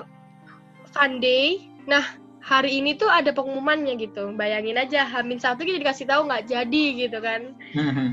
fun 0.96 1.20
nah 1.86 2.06
hari 2.46 2.78
ini 2.78 2.94
tuh 2.94 3.10
ada 3.10 3.34
pengumumannya 3.34 3.98
gitu. 3.98 4.30
Bayangin 4.38 4.78
aja, 4.78 5.02
Hamin 5.02 5.42
satu 5.42 5.66
kita 5.66 5.82
dikasih 5.82 6.06
tahu 6.06 6.30
nggak 6.30 6.46
jadi 6.46 6.86
gitu 6.94 7.18
kan. 7.18 7.58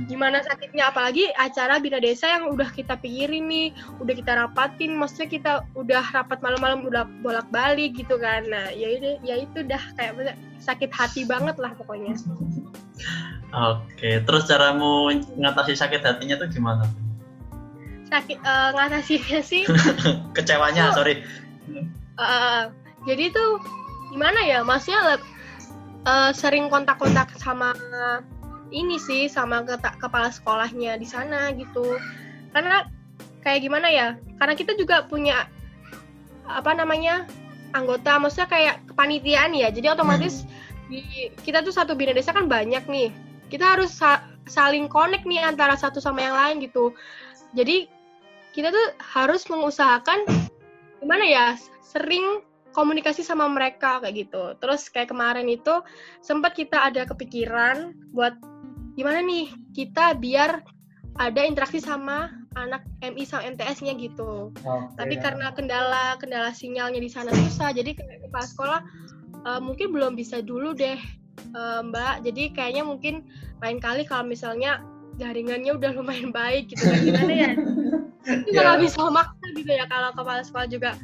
Gimana 0.08 0.40
sakitnya, 0.40 0.88
apalagi 0.88 1.28
acara 1.36 1.76
Bina 1.76 2.00
Desa 2.00 2.32
yang 2.32 2.48
udah 2.48 2.72
kita 2.72 2.96
pikirin 2.96 3.44
nih, 3.44 3.76
udah 4.00 4.14
kita 4.16 4.32
rapatin, 4.32 4.96
maksudnya 4.96 5.28
kita 5.28 5.52
udah 5.76 6.00
rapat 6.16 6.40
malam-malam 6.40 6.88
udah 6.88 7.04
bolak-balik 7.20 7.92
gitu 7.92 8.16
kan. 8.16 8.48
Nah, 8.48 8.72
ya 8.72 8.88
itu, 8.96 9.20
ya 9.20 9.36
itu 9.36 9.68
udah 9.68 9.82
kayak 10.00 10.40
sakit 10.64 10.88
hati 10.88 11.28
banget 11.28 11.60
lah 11.60 11.76
pokoknya. 11.76 12.16
Oke, 13.52 14.24
terus 14.24 14.48
caramu 14.48 15.12
ngatasi 15.36 15.76
sakit 15.76 16.00
hatinya 16.00 16.40
tuh 16.40 16.48
gimana? 16.48 16.88
Sakit 18.08 18.40
uh, 18.40 18.72
ngatasinya 18.80 19.44
sih? 19.44 19.68
Kecewanya, 20.36 20.88
oh, 20.88 20.96
sorry. 20.96 21.20
Uh, 22.16 22.72
jadi 23.04 23.28
tuh 23.28 23.81
gimana 24.12 24.44
ya 24.44 24.60
maksudnya 24.60 25.16
uh, 26.04 26.30
sering 26.36 26.68
kontak-kontak 26.68 27.32
sama 27.40 27.72
ini 28.72 28.96
sih 28.96 29.28
sama 29.28 29.64
ke 29.64 29.76
kepala 30.00 30.32
sekolahnya 30.32 30.96
di 31.00 31.08
sana 31.08 31.52
gitu. 31.56 31.96
Karena 32.52 32.88
kayak 33.44 33.64
gimana 33.64 33.88
ya 33.88 34.08
karena 34.40 34.54
kita 34.56 34.76
juga 34.76 35.04
punya 35.08 35.48
apa 36.48 36.72
namanya 36.76 37.24
anggota 37.72 38.20
maksudnya 38.20 38.48
kayak 38.48 38.74
kepanitiaan 38.92 39.52
ya. 39.56 39.68
Jadi 39.72 39.86
otomatis 39.92 40.44
hmm. 40.44 40.50
di 40.92 41.00
kita 41.44 41.64
tuh 41.64 41.72
satu 41.72 41.96
bina 41.96 42.12
desa 42.12 42.32
kan 42.32 42.48
banyak 42.48 42.84
nih. 42.88 43.08
Kita 43.52 43.76
harus 43.76 43.92
sa 43.92 44.24
saling 44.48 44.88
connect 44.88 45.28
nih 45.28 45.40
antara 45.40 45.76
satu 45.76 46.00
sama 46.00 46.24
yang 46.24 46.36
lain 46.36 46.56
gitu. 46.64 46.92
Jadi 47.52 47.88
kita 48.52 48.68
tuh 48.72 48.86
harus 49.00 49.44
mengusahakan 49.48 50.24
gimana 51.00 51.24
ya 51.24 51.46
sering 51.80 52.44
komunikasi 52.72 53.22
sama 53.22 53.46
mereka 53.48 54.00
kayak 54.00 54.28
gitu. 54.28 54.56
Terus 54.58 54.88
kayak 54.88 55.12
kemarin 55.12 55.46
itu 55.48 55.80
sempat 56.24 56.56
kita 56.56 56.90
ada 56.90 57.04
kepikiran 57.06 57.92
buat 58.16 58.36
gimana 58.96 59.24
nih 59.24 59.48
kita 59.72 60.16
biar 60.20 60.60
ada 61.20 61.40
interaksi 61.44 61.80
sama 61.80 62.32
anak 62.56 62.84
MI 63.00 63.24
sama 63.24 63.48
MTS-nya 63.52 63.96
gitu. 63.96 64.52
Okay. 64.52 64.96
Tapi 64.96 65.14
karena 65.20 65.52
kendala 65.52 66.16
kendala 66.20 66.52
sinyalnya 66.52 67.00
di 67.00 67.08
sana 67.08 67.32
susah, 67.32 67.72
jadi 67.72 67.96
kayak 67.96 68.28
kepala 68.28 68.46
sekolah 68.48 68.80
uh, 69.48 69.60
mungkin 69.60 69.92
belum 69.92 70.16
bisa 70.16 70.40
dulu 70.44 70.76
deh 70.76 70.96
uh, 71.56 71.80
Mbak. 71.84 72.24
Jadi 72.28 72.42
kayaknya 72.52 72.84
mungkin 72.84 73.24
lain 73.60 73.80
kali 73.80 74.04
kalau 74.04 74.28
misalnya 74.28 74.84
jaringannya 75.20 75.76
udah 75.76 75.92
lumayan 75.92 76.32
baik 76.32 76.72
gitu 76.72 76.88
kan 76.88 77.00
gimana 77.04 77.32
ya? 77.32 77.52
Itu 78.48 78.54
yeah. 78.54 78.78
bisa 78.78 79.02
maksa 79.10 79.46
gitu 79.58 79.72
ya 79.72 79.84
kalau 79.90 80.14
kepala 80.14 80.46
sekolah 80.46 80.68
juga 80.70 80.94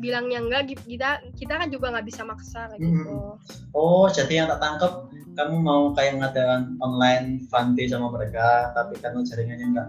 bilangnya 0.00 0.40
enggak 0.40 0.74
kita 0.88 1.20
kita 1.36 1.54
kan 1.60 1.68
juga 1.68 1.92
nggak 1.92 2.06
bisa 2.08 2.24
maksa 2.24 2.72
kayak 2.72 2.80
gitu. 2.80 3.04
Hmm. 3.04 3.36
Oh, 3.76 4.08
jadi 4.08 4.42
yang 4.42 4.48
tak 4.48 4.60
tangkap 4.64 4.92
kamu 5.36 5.56
mau 5.62 5.92
kayak 5.94 6.18
ngadakan 6.18 6.80
online 6.80 7.44
day 7.76 7.86
sama 7.86 8.10
mereka, 8.10 8.72
tapi 8.72 8.96
karena 8.98 9.20
jaringannya 9.22 9.66
enggak 9.76 9.88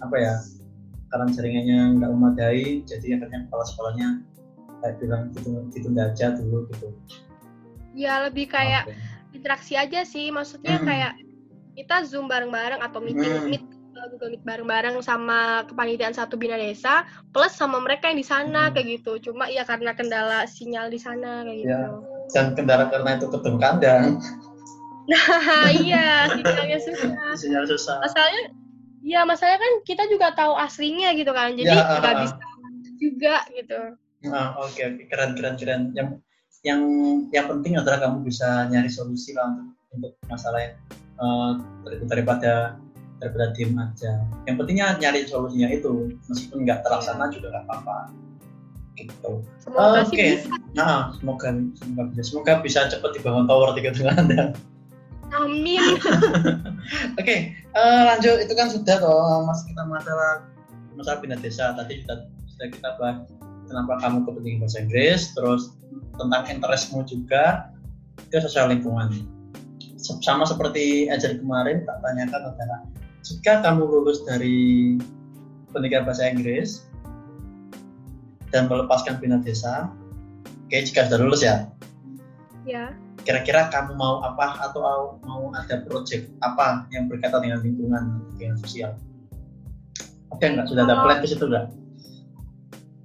apa 0.00 0.16
ya? 0.16 0.34
Karena 1.12 1.26
jaringannya 1.30 1.78
enggak 2.00 2.10
memadai, 2.10 2.64
jadi 2.88 3.06
akhirnya 3.20 3.46
kepala 3.46 3.64
sekolahnya 3.68 4.08
kayak 4.80 4.96
bilang 4.98 5.22
ditunda, 5.36 5.60
ditunda 5.70 6.02
aja 6.10 6.26
dulu 6.34 6.66
gitu. 6.72 6.88
Ya 7.92 8.24
lebih 8.24 8.48
kayak 8.48 8.88
okay. 8.88 8.96
interaksi 9.36 9.76
aja 9.76 10.02
sih, 10.08 10.32
maksudnya 10.32 10.80
hmm. 10.80 10.86
kayak 10.88 11.12
kita 11.76 12.02
zoom 12.08 12.26
bareng-bareng 12.26 12.82
atau 12.82 12.98
meeting 12.98 13.30
hmm. 13.30 13.46
meet 13.46 13.64
Google 14.08 14.32
Meet 14.32 14.44
bareng-bareng 14.46 14.96
sama 15.04 15.68
kepanitiaan 15.68 16.16
satu 16.16 16.40
bina 16.40 16.56
desa 16.56 17.04
plus 17.34 17.52
sama 17.52 17.82
mereka 17.82 18.08
yang 18.08 18.18
di 18.20 18.26
sana 18.26 18.68
hmm. 18.68 18.72
kayak 18.72 18.86
gitu. 19.00 19.12
Cuma 19.30 19.52
ya 19.52 19.66
karena 19.68 19.92
kendala 19.92 20.48
sinyal 20.48 20.88
di 20.88 21.00
sana 21.02 21.44
kayak 21.44 21.58
ya. 21.60 21.66
gitu. 21.66 21.90
Dan 22.30 22.46
kendala 22.56 22.88
karena 22.88 23.18
itu 23.20 23.26
ketemu 23.28 23.58
kandang. 23.58 24.04
Nah, 25.10 25.68
iya, 25.84 26.30
sinyalnya 26.32 26.78
susah. 26.78 27.10
Sinyal 27.34 27.64
susah. 27.66 27.96
Masalahnya 28.00 28.42
ya 29.00 29.24
masalahnya 29.24 29.60
kan 29.60 29.74
kita 29.88 30.04
juga 30.08 30.32
tahu 30.32 30.54
aslinya 30.56 31.12
gitu 31.18 31.34
kan. 31.34 31.58
Jadi 31.58 31.68
ya, 31.68 32.00
nggak 32.00 32.14
uh, 32.14 32.20
bisa 32.24 32.36
juga 33.02 33.36
gitu. 33.52 33.80
Nah, 34.30 34.54
oke 34.60 34.72
okay, 34.72 34.82
oke 34.88 34.96
okay. 35.02 35.04
keren 35.10 35.30
keren 35.36 35.54
keren. 35.58 35.82
Yang 35.92 36.08
yang 36.62 36.80
yang 37.32 37.46
penting 37.48 37.80
adalah 37.80 37.98
kamu 37.98 38.24
bisa 38.24 38.68
nyari 38.68 38.92
solusi 38.92 39.32
lah 39.32 39.48
untuk 39.48 39.80
untuk 39.90 40.12
masalah 40.30 40.60
yang 40.62 40.74
uh, 41.18 41.52
daripada 42.06 42.78
daripada 43.20 43.52
diem 43.52 43.76
aja. 43.76 44.24
Yang 44.48 44.56
pentingnya 44.64 44.96
nyari 44.98 45.28
solusinya 45.28 45.68
itu. 45.70 46.16
Meskipun 46.26 46.64
nggak 46.64 46.82
terlaksana 46.82 47.28
juga 47.30 47.52
nggak 47.52 47.64
apa-apa. 47.68 47.98
Gitu. 48.96 49.32
Oke. 49.40 50.12
okay. 50.12 50.32
nah 50.76 51.12
semoga 51.16 51.52
semoga 51.78 52.02
bisa. 52.10 52.22
Semoga 52.24 52.52
bisa 52.64 52.80
cepat 52.88 53.10
dibangun 53.16 53.46
tower 53.46 53.72
di 53.76 53.84
tengah 53.84 54.16
anda. 54.16 54.42
Amin. 55.30 55.78
Oke 56.00 57.22
okay, 57.22 57.38
uh, 57.76 57.78
eh, 57.78 58.02
lanjut. 58.10 58.36
Itu 58.42 58.52
kan 58.58 58.68
sudah 58.72 58.96
toh 58.98 59.46
mas 59.46 59.62
kita 59.68 59.86
masalah 59.86 60.48
masalah 60.98 61.18
pindah 61.22 61.38
desa. 61.38 61.76
Tadi 61.78 62.02
sudah 62.02 62.26
sudah 62.50 62.66
kita 62.72 62.88
bahas 62.98 63.24
kenapa 63.70 64.02
kamu 64.02 64.26
kepentingan 64.26 64.58
bahasa 64.66 64.78
Inggris 64.82 65.30
terus 65.38 65.62
tentang 66.18 66.42
interestmu 66.50 67.06
juga 67.06 67.70
ke 68.28 68.38
sosial 68.42 68.74
lingkungan. 68.74 69.24
Sama 70.00 70.48
seperti 70.48 71.06
ajar 71.12 71.38
kemarin 71.38 71.86
tak 71.86 72.02
tanyakan 72.02 72.50
adalah 72.56 72.80
jika 73.24 73.60
kamu 73.60 73.84
lulus 73.84 74.24
dari 74.24 74.96
pendidikan 75.70 76.08
bahasa 76.08 76.28
Inggris 76.28 76.88
dan 78.50 78.66
melepaskan 78.66 79.20
bina 79.22 79.38
desa, 79.38 79.92
oke 80.66 80.76
jika 80.76 81.06
sudah 81.06 81.18
lulus 81.20 81.42
ya, 81.44 81.70
ya. 82.66 82.90
Kira-kira 83.20 83.68
kamu 83.68 84.00
mau 84.00 84.24
apa 84.24 84.56
atau 84.64 85.20
mau 85.22 85.52
ada 85.52 85.84
project 85.84 86.32
apa 86.40 86.88
yang 86.90 87.06
berkaitan 87.06 87.44
dengan 87.44 87.60
lingkungan, 87.60 88.04
dengan 88.40 88.56
sosial? 88.58 88.96
Oke 90.32 90.48
nggak? 90.48 90.66
Sudah 90.72 90.88
ada 90.88 91.04
plan 91.04 91.20
ke 91.20 91.28
situ 91.28 91.44
nggak? 91.44 91.66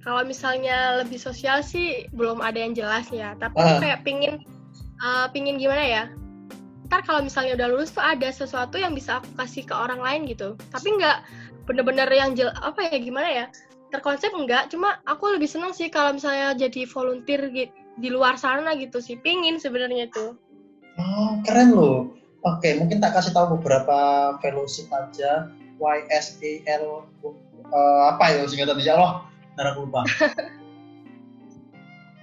Kalau 0.00 0.22
misalnya 0.22 1.02
lebih 1.02 1.18
sosial 1.18 1.60
sih 1.66 2.06
belum 2.14 2.38
ada 2.38 2.56
yang 2.56 2.72
jelas 2.72 3.10
ya, 3.10 3.34
tapi 3.36 3.58
ah. 3.58 3.82
kayak 3.82 4.06
pingin 4.06 4.40
uh, 5.02 5.26
pingin 5.34 5.60
gimana 5.60 5.84
ya? 5.84 6.04
Ntar 6.86 7.02
kalau 7.02 7.20
misalnya 7.22 7.58
udah 7.58 7.68
lulus 7.70 7.90
tuh 7.90 8.02
ada 8.02 8.30
sesuatu 8.30 8.78
yang 8.78 8.94
bisa 8.94 9.18
aku 9.18 9.30
kasih 9.34 9.66
ke 9.66 9.74
orang 9.74 9.98
lain 9.98 10.26
gitu. 10.30 10.54
Tapi 10.70 10.88
nggak 10.96 11.18
bener-bener 11.66 12.06
yang 12.14 12.38
jel 12.38 12.54
apa 12.62 12.86
ya 12.86 12.96
gimana 13.02 13.26
ya 13.26 13.46
terkonsep 13.90 14.30
enggak 14.34 14.70
cuma 14.70 14.98
aku 15.06 15.34
lebih 15.38 15.46
seneng 15.50 15.74
sih 15.74 15.90
kalau 15.90 16.14
misalnya 16.14 16.54
jadi 16.54 16.86
volunteer 16.90 17.50
gitu, 17.50 17.72
di 17.96 18.08
luar 18.12 18.36
sana 18.36 18.76
gitu 18.76 19.00
sih 19.02 19.18
pingin 19.18 19.58
sebenarnya 19.58 20.10
tuh. 20.10 20.38
Oh 20.98 21.40
keren 21.42 21.74
loh. 21.74 22.12
Oke 22.46 22.78
mungkin 22.78 23.02
tak 23.02 23.18
kasih 23.18 23.34
tahu 23.34 23.58
beberapa 23.58 24.34
fellowship 24.42 24.86
aja. 24.92 25.50
YSEL 25.76 27.04
uh, 27.68 28.02
apa 28.14 28.24
ya 28.32 28.48
singkatan 28.48 28.80
ya 28.80 28.96
Allah? 28.96 29.28
Ntar 29.56 29.74
aku 29.74 29.88
lupa. 29.88 30.02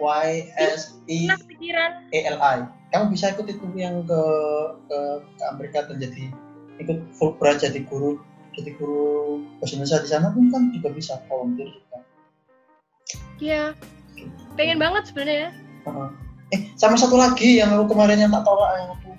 YSELI 0.03 1.29
kamu 2.93 3.09
bisa 3.09 3.33
ikut 3.33 3.49
itu 3.49 3.65
yang 3.73 4.05
ke 4.05 4.21
ke, 4.85 4.99
ke 5.25 5.43
Amerika 5.49 5.89
dan 5.89 5.97
jadi 5.97 6.29
ikut 6.77 7.09
Fulbright 7.17 7.65
jadi 7.65 7.81
guru 7.89 8.21
jadi 8.53 8.69
guru 8.77 9.41
bahasa 9.57 9.73
Indonesia 9.73 10.05
di 10.05 10.09
sana 10.13 10.29
pun 10.29 10.53
kan 10.53 10.69
juga 10.69 10.93
bisa 10.93 11.17
volunteer 11.25 11.73
juga. 11.73 11.97
Iya, 13.41 13.63
pengen 14.53 14.77
banget 14.77 15.09
sebenarnya. 15.09 15.49
Uh, 15.89 16.13
eh, 16.53 16.69
sama 16.77 16.93
satu 16.93 17.17
lagi 17.17 17.57
yang 17.57 17.73
aku 17.73 17.97
kemarin 17.97 18.21
yang 18.21 18.29
tak 18.29 18.45
tolak 18.45 18.69
yang 18.77 18.89
aku 18.93 19.11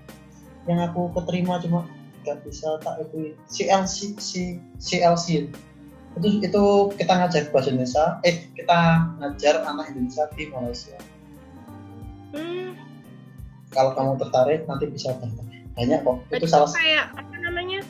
yang 0.70 0.78
aku 0.86 1.02
keterima 1.18 1.58
cuma 1.58 1.82
nggak 2.22 2.46
bisa 2.46 2.78
tak 2.80 3.04
itu 3.04 3.34
CLC 3.50 4.16
C, 4.16 4.30
CLC 4.78 5.50
itu 6.14 6.28
itu 6.40 6.64
kita 6.94 7.10
ngajar 7.10 7.50
bahasa 7.50 7.74
Indonesia 7.74 8.22
eh 8.22 8.48
kita 8.54 9.02
ngajar 9.18 9.66
anak 9.66 9.90
Indonesia 9.90 10.30
di 10.38 10.46
Malaysia. 10.54 10.96
Hmm 12.30 12.93
kalau 13.74 13.90
kamu 13.92 14.12
tertarik 14.22 14.60
nanti 14.70 14.88
bisa 14.88 15.12
daftar 15.18 15.44
banyak 15.74 16.00
kok. 16.06 16.16
Itu 16.30 16.46
salah 16.46 16.70
kayak 16.70 17.06
apa 17.18 17.34
namanya 17.42 17.80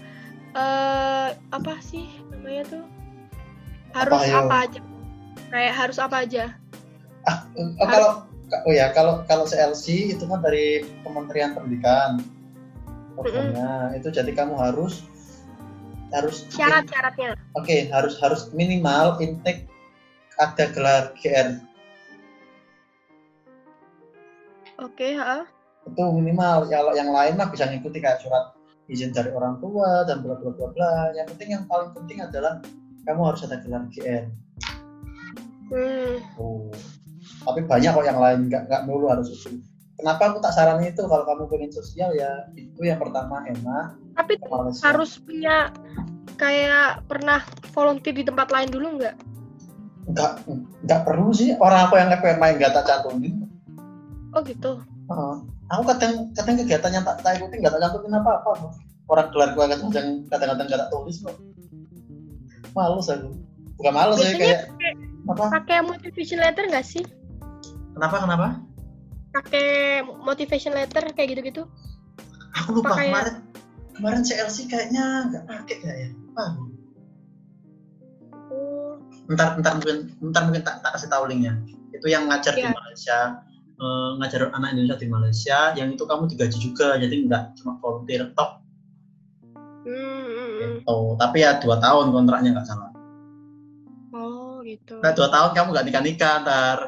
uh, 0.56 1.28
apa 1.52 1.74
sih 1.84 2.08
namanya 2.32 2.62
tuh? 2.72 2.84
Harus 3.94 4.20
apa, 4.26 4.40
apa 4.40 4.56
aja. 4.66 4.80
Kayak 5.52 5.74
harus 5.76 5.98
apa 6.00 6.16
aja. 6.24 6.44
Ah 7.28 7.38
oh, 7.56 7.86
kalau 7.86 8.10
oh 8.64 8.72
ya 8.72 8.90
kalau 8.96 9.22
kalau 9.28 9.44
CLC 9.44 10.16
itu 10.16 10.24
kan 10.24 10.40
dari 10.40 10.82
Kementerian 11.04 11.52
Pendidikan. 11.52 12.24
Pokoknya 13.14 13.94
mm-hmm. 13.94 13.98
itu 14.02 14.08
jadi 14.10 14.32
kamu 14.34 14.58
harus 14.58 15.06
harus 16.10 16.50
syarat-syaratnya. 16.50 17.38
Oke 17.54 17.62
okay, 17.62 17.80
harus 17.94 18.18
harus 18.18 18.50
minimal 18.50 19.22
intake 19.22 19.70
ada 20.38 20.64
gelar 20.74 21.14
GR 21.18 21.48
oke 24.82 24.94
okay, 24.94 25.14
itu 25.84 26.02
minimal 26.16 26.64
kalau 26.68 26.92
yang 26.96 27.10
lain 27.12 27.36
mah 27.36 27.48
bisa 27.52 27.68
ngikuti 27.68 28.00
kayak 28.00 28.20
surat 28.24 28.56
izin 28.88 29.12
dari 29.12 29.32
orang 29.32 29.60
tua 29.60 30.04
dan 30.04 30.20
bla 30.20 30.36
bla 30.36 30.52
bla 30.52 30.68
bla 30.72 30.92
yang 31.16 31.28
penting 31.36 31.56
yang 31.56 31.64
paling 31.68 31.92
penting 31.92 32.20
adalah 32.20 32.60
kamu 33.04 33.20
harus 33.32 33.44
ada 33.44 33.60
gelar 33.60 33.84
GN 33.92 34.24
hmm. 35.72 36.14
oh. 36.40 36.72
tapi 37.44 37.60
banyak 37.64 37.92
kok 37.92 38.04
yang 38.04 38.20
lain 38.20 38.48
nggak 38.48 38.68
nggak 38.68 38.82
mulu 38.88 39.08
harus 39.12 39.32
itu 39.32 39.60
kenapa 40.00 40.32
aku 40.32 40.38
tak 40.44 40.52
saranin 40.56 40.92
itu 40.92 41.04
kalau 41.04 41.24
kamu 41.24 41.48
pengen 41.48 41.72
sosial 41.72 42.10
ya 42.12 42.48
itu 42.56 42.80
yang 42.84 43.00
pertama 43.00 43.44
enak 43.48 43.96
Tapi 44.14 44.40
Malaysia. 44.40 44.82
harus 44.88 45.20
punya 45.20 45.72
kayak 46.40 47.04
pernah 47.08 47.44
volunteer 47.72 48.14
di 48.16 48.24
tempat 48.26 48.50
lain 48.50 48.70
dulu 48.70 48.98
nggak? 48.98 49.16
nggak 50.04 50.32
nggak 50.84 51.00
perlu 51.08 51.32
sih 51.32 51.56
orang 51.56 51.88
aku 51.88 51.96
yang 51.96 52.12
pengen 52.20 52.38
main 52.40 52.60
gak 52.60 52.76
tak 52.76 52.84
cantumin 52.84 53.44
Oh 54.34 54.42
gitu. 54.42 54.82
Heeh. 55.04 55.34
aku 55.66 55.82
kadang 55.86 56.12
kadang 56.32 56.56
kegiatan 56.56 56.90
yang 56.90 57.04
tak 57.04 57.20
tak 57.20 57.36
ikutin 57.36 57.60
gak 57.60 57.72
tak 57.72 57.80
cantumin 57.82 58.14
apa 58.14 58.30
apa? 58.40 58.50
Orang 59.04 59.28
kelar 59.30 59.52
gua 59.52 59.64
kadang 59.66 59.90
kadang-kadang 60.26 60.66
gak 60.66 60.80
tak 60.80 60.90
tulis 60.90 61.16
kok. 61.20 61.36
Males 62.72 63.06
aku. 63.06 63.28
Bukan 63.74 63.92
males 63.92 64.16
ya 64.16 64.22
Biasanya 64.24 64.38
kayak 64.38 64.60
pakai, 64.64 64.92
apa? 65.26 65.44
pakai 65.52 65.78
motivation 65.82 66.38
letter 66.38 66.64
nggak 66.66 66.86
sih? 66.86 67.04
kenapa 67.92 68.16
kenapa? 68.18 68.46
Pakai 69.32 69.68
motivation 70.18 70.72
letter 70.72 71.04
kayak 71.12 71.28
gitu-gitu? 71.32 71.62
aku 72.54 72.68
lupa 72.72 72.88
Apa 72.88 72.96
kayak- 72.96 73.10
kemarin 73.10 73.34
kemarin 73.94 74.20
CLC 74.22 74.56
kayaknya 74.66 75.04
nggak 75.28 75.44
pakai 75.44 75.76
kayaknya. 75.78 76.10
Oh, 76.34 76.50
ntar 79.26 79.56
ntar 79.58 79.72
mungkin 79.74 79.98
ntar 80.22 80.42
mungkin 80.44 80.62
tak, 80.62 80.80
tak 80.80 80.90
kasih 80.94 81.08
tahu 81.08 81.26
linknya. 81.26 81.54
Itu 81.90 82.06
yang 82.06 82.26
ngajar 82.26 82.52
di 82.52 82.62
Iya. 82.62 82.72
Malaysia 82.72 83.18
eh, 83.78 84.10
ngajar 84.20 84.50
anak 84.54 84.74
Indonesia 84.74 84.98
di 84.98 85.08
Malaysia 85.10 85.58
yang 85.74 85.88
itu 85.94 86.04
kamu 86.06 86.30
digaji 86.30 86.58
juga 86.58 86.96
jadi 86.98 87.14
nggak 87.26 87.44
cuma 87.60 87.78
volunteer 87.82 88.30
top 88.34 88.62
hmm, 89.84 89.94
hmm, 89.94 90.28
hmm. 90.28 90.58
gitu 90.62 90.98
tapi 91.18 91.42
ya 91.42 91.58
dua 91.58 91.76
tahun 91.82 92.14
kontraknya 92.14 92.50
nggak 92.54 92.68
salah 92.68 92.90
oh 94.14 94.62
gitu. 94.62 94.98
nah 95.02 95.12
dua 95.12 95.28
tahun 95.28 95.50
kamu 95.52 95.68
nggak 95.74 95.86
nikah 95.90 96.02
nikah 96.02 96.34
ntar 96.46 96.78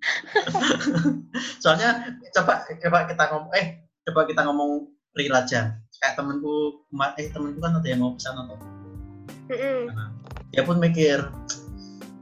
soalnya 1.62 2.16
coba 2.34 2.64
coba 2.66 2.98
kita 3.06 3.24
ngomong 3.30 3.52
eh 3.54 3.66
coba 4.08 4.20
kita 4.26 4.40
ngomong 4.48 4.88
real 5.14 5.34
aja 5.36 5.76
kayak 6.00 6.14
temenku 6.16 6.86
eh 7.20 7.28
temenku 7.28 7.58
kan 7.60 7.76
ada 7.76 7.88
yang 7.88 8.00
mau 8.00 8.16
pesan 8.16 8.34
atau 8.40 8.56
Mm-mm. 9.50 9.90
dia 10.54 10.62
pun 10.64 10.78
mikir 10.78 11.26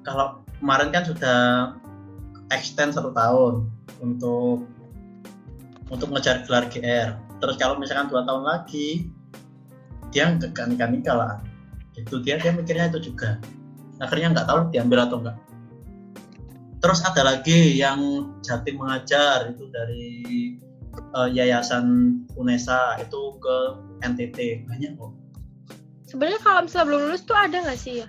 kalau 0.03 0.43
kemarin 0.59 0.91
kan 0.91 1.05
sudah 1.07 1.39
extend 2.55 2.97
satu 2.97 3.13
tahun 3.13 3.69
untuk 4.01 4.65
untuk 5.89 6.09
ngejar 6.13 6.45
gelar 6.45 6.69
GR 6.69 7.17
terus 7.39 7.57
kalau 7.57 7.79
misalkan 7.79 8.11
dua 8.11 8.27
tahun 8.27 8.45
lagi 8.45 9.09
dia 10.09 10.33
nggak 10.35 10.57
nikah 10.73 10.89
nikah 10.89 11.17
lah. 11.17 11.35
Itu 11.99 12.23
dia 12.23 12.41
dia 12.41 12.55
mikirnya 12.55 12.89
itu 12.89 13.13
juga. 13.13 13.37
Akhirnya 14.01 14.33
nggak 14.33 14.47
tahu 14.49 14.59
diambil 14.73 15.05
atau 15.05 15.21
enggak 15.21 15.37
terus 16.79 17.03
ada 17.03 17.23
lagi 17.27 17.75
yang 17.75 18.31
Jatim 18.47 18.79
mengajar 18.79 19.51
itu 19.51 19.67
dari 19.75 20.07
eh, 20.95 21.29
yayasan 21.35 21.87
UNESA 22.39 23.03
itu 23.03 23.35
ke 23.43 23.57
NTT 24.07 24.63
banyak 24.71 24.95
kok. 24.95 25.13
Sebenarnya 26.07 26.41
kalau 26.41 26.61
misalnya 26.65 26.87
belum 26.89 27.01
lulus 27.11 27.23
tuh 27.27 27.37
ada 27.37 27.57
nggak 27.67 27.79
sih 27.79 27.95
ya? 28.03 28.09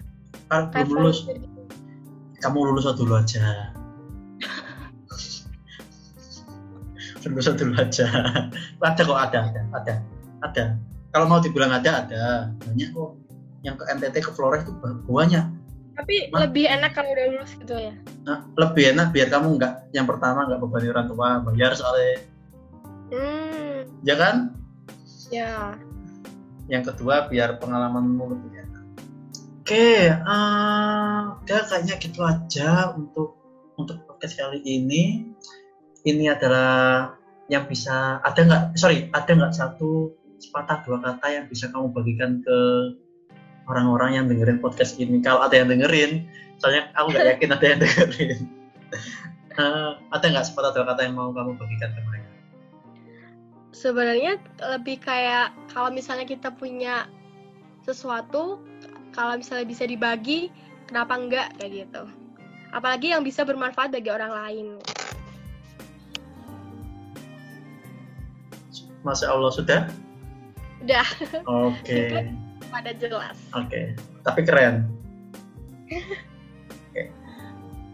kalau 0.49 0.65
belum 0.73 0.89
lulus 1.06 1.30
kamu 2.41 2.58
lulus 2.73 2.86
dulu 2.97 3.13
aja 3.21 3.69
lulus 7.27 7.51
dulu 7.51 7.73
aja. 7.75 8.05
Ada 8.79 9.01
kok 9.03 9.19
ada 9.19 9.39
ada 9.51 9.62
ada 9.75 9.93
ada. 10.45 10.63
Kalau 11.12 11.25
mau 11.27 11.43
dibilang 11.43 11.73
ada 11.73 12.05
ada. 12.05 12.23
Banyak 12.63 12.89
kok. 12.95 13.12
Yang 13.60 13.75
ke 13.82 13.84
NTT 13.91 14.15
ke 14.23 14.32
Flores 14.32 14.63
itu 14.63 14.71
banyak. 15.10 15.43
Tapi 15.99 16.32
Ma- 16.32 16.47
lebih 16.47 16.63
enak 16.63 16.95
kalau 16.95 17.12
udah 17.12 17.25
lulus 17.27 17.51
gitu 17.60 17.75
ya. 17.75 17.91
nah, 18.23 18.47
lebih 18.55 18.95
enak 18.95 19.12
biar 19.12 19.27
kamu 19.27 19.60
nggak 19.60 19.91
yang 19.91 20.08
pertama 20.08 20.47
nggak 20.47 20.63
bebani 20.63 20.88
orang 20.95 21.08
tua 21.12 21.43
bayar 21.43 21.75
soalnya. 21.75 22.23
Hmm, 23.12 23.84
ya 24.08 24.15
kan? 24.15 24.55
Ya. 25.27 25.75
yang 26.69 26.86
kedua 26.86 27.25
biar 27.27 27.58
pengalamanmu 27.60 28.23
lebih 28.32 28.51
enak. 28.63 28.84
Oke 29.65 30.08
eh, 30.08 31.19
udah 31.36 31.60
kayaknya 31.67 31.95
gitu 31.99 32.21
aja 32.23 32.93
untuk 32.95 33.36
untuk 33.75 33.99
podcast 34.08 34.38
kali 34.39 34.62
ini 34.63 35.34
ini 36.05 36.31
adalah 36.31 37.13
yang 37.49 37.65
bisa 37.65 38.21
ada 38.21 38.39
nggak 38.39 38.63
sorry 38.77 39.09
ada 39.12 39.31
nggak 39.33 39.53
satu 39.55 40.13
sepatah 40.39 40.85
dua 40.88 41.01
kata 41.03 41.27
yang 41.33 41.45
bisa 41.51 41.67
kamu 41.73 41.91
bagikan 41.91 42.39
ke 42.45 42.57
orang-orang 43.67 44.15
yang 44.15 44.25
dengerin 44.29 44.62
podcast 44.63 44.95
ini 45.01 45.19
kalau 45.19 45.43
ada 45.43 45.57
yang 45.57 45.67
dengerin 45.67 46.29
soalnya 46.62 46.93
aku 46.95 47.12
nggak 47.12 47.27
yakin 47.35 47.49
ada 47.51 47.65
yang 47.65 47.79
dengerin 47.81 48.39
Eh, 49.59 49.91
ada 50.15 50.25
nggak 50.29 50.45
sepatah 50.47 50.71
dua 50.71 50.85
kata 50.88 51.03
yang 51.03 51.19
mau 51.19 51.35
kamu 51.35 51.59
bagikan 51.59 51.91
ke 51.91 52.01
mereka 52.07 52.31
Sebenarnya 53.75 54.39
lebih 54.75 55.03
kayak 55.03 55.51
kalau 55.75 55.91
misalnya 55.91 56.23
kita 56.23 56.51
punya 56.55 57.12
sesuatu, 57.83 58.59
kalau 59.12 59.35
misalnya 59.35 59.67
bisa 59.67 59.83
dibagi, 59.83 60.47
kenapa 60.88 61.15
enggak 61.19 61.47
kayak 61.59 61.85
gitu. 61.85 62.03
Apalagi 62.71 63.12
yang 63.12 63.23
bisa 63.23 63.43
bermanfaat 63.43 63.91
bagi 63.91 64.09
orang 64.09 64.31
lain. 64.31 64.65
Masya 69.01 69.27
Allah 69.31 69.51
sudah 69.51 69.81
Udah 70.79 71.07
oke 71.43 71.99
pada 72.69 72.91
jelas. 72.95 73.35
Oke, 73.51 73.97
tapi 74.21 74.45
keren. 74.45 74.88
Oke, 75.89 77.03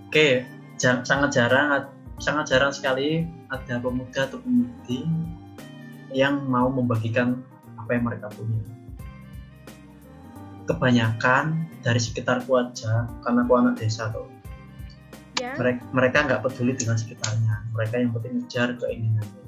Oke, 0.06 0.28
jar- 0.76 1.02
sangat 1.02 1.32
jarang, 1.34 1.89
sangat 2.20 2.46
jarang 2.52 2.70
sekali 2.70 3.24
ada 3.50 3.80
pemuda 3.80 4.28
atau 4.28 4.38
pemudi 4.38 5.02
yang 6.12 6.44
mau 6.46 6.68
membagikan 6.68 7.39
apa 7.80 7.96
yang 7.96 8.04
mereka 8.06 8.28
punya. 8.36 8.62
Kebanyakan 10.65 11.70
dari 11.86 12.02
sekitarku 12.02 12.52
aja, 12.58 13.06
karena 13.22 13.46
aku 13.46 13.54
anak 13.54 13.78
desa 13.78 14.10
tuh, 14.10 14.26
Ya. 15.38 15.54
mereka 15.56 15.82
mereka 15.94 16.18
nggak 16.26 16.41
peduli 16.41 16.74
dengan 16.74 16.98
sekitarnya. 16.98 17.70
Mereka 17.72 17.94
yang 18.02 18.12
penting 18.18 18.34
ngejar 18.44 18.70
keinginannya. 18.82 19.45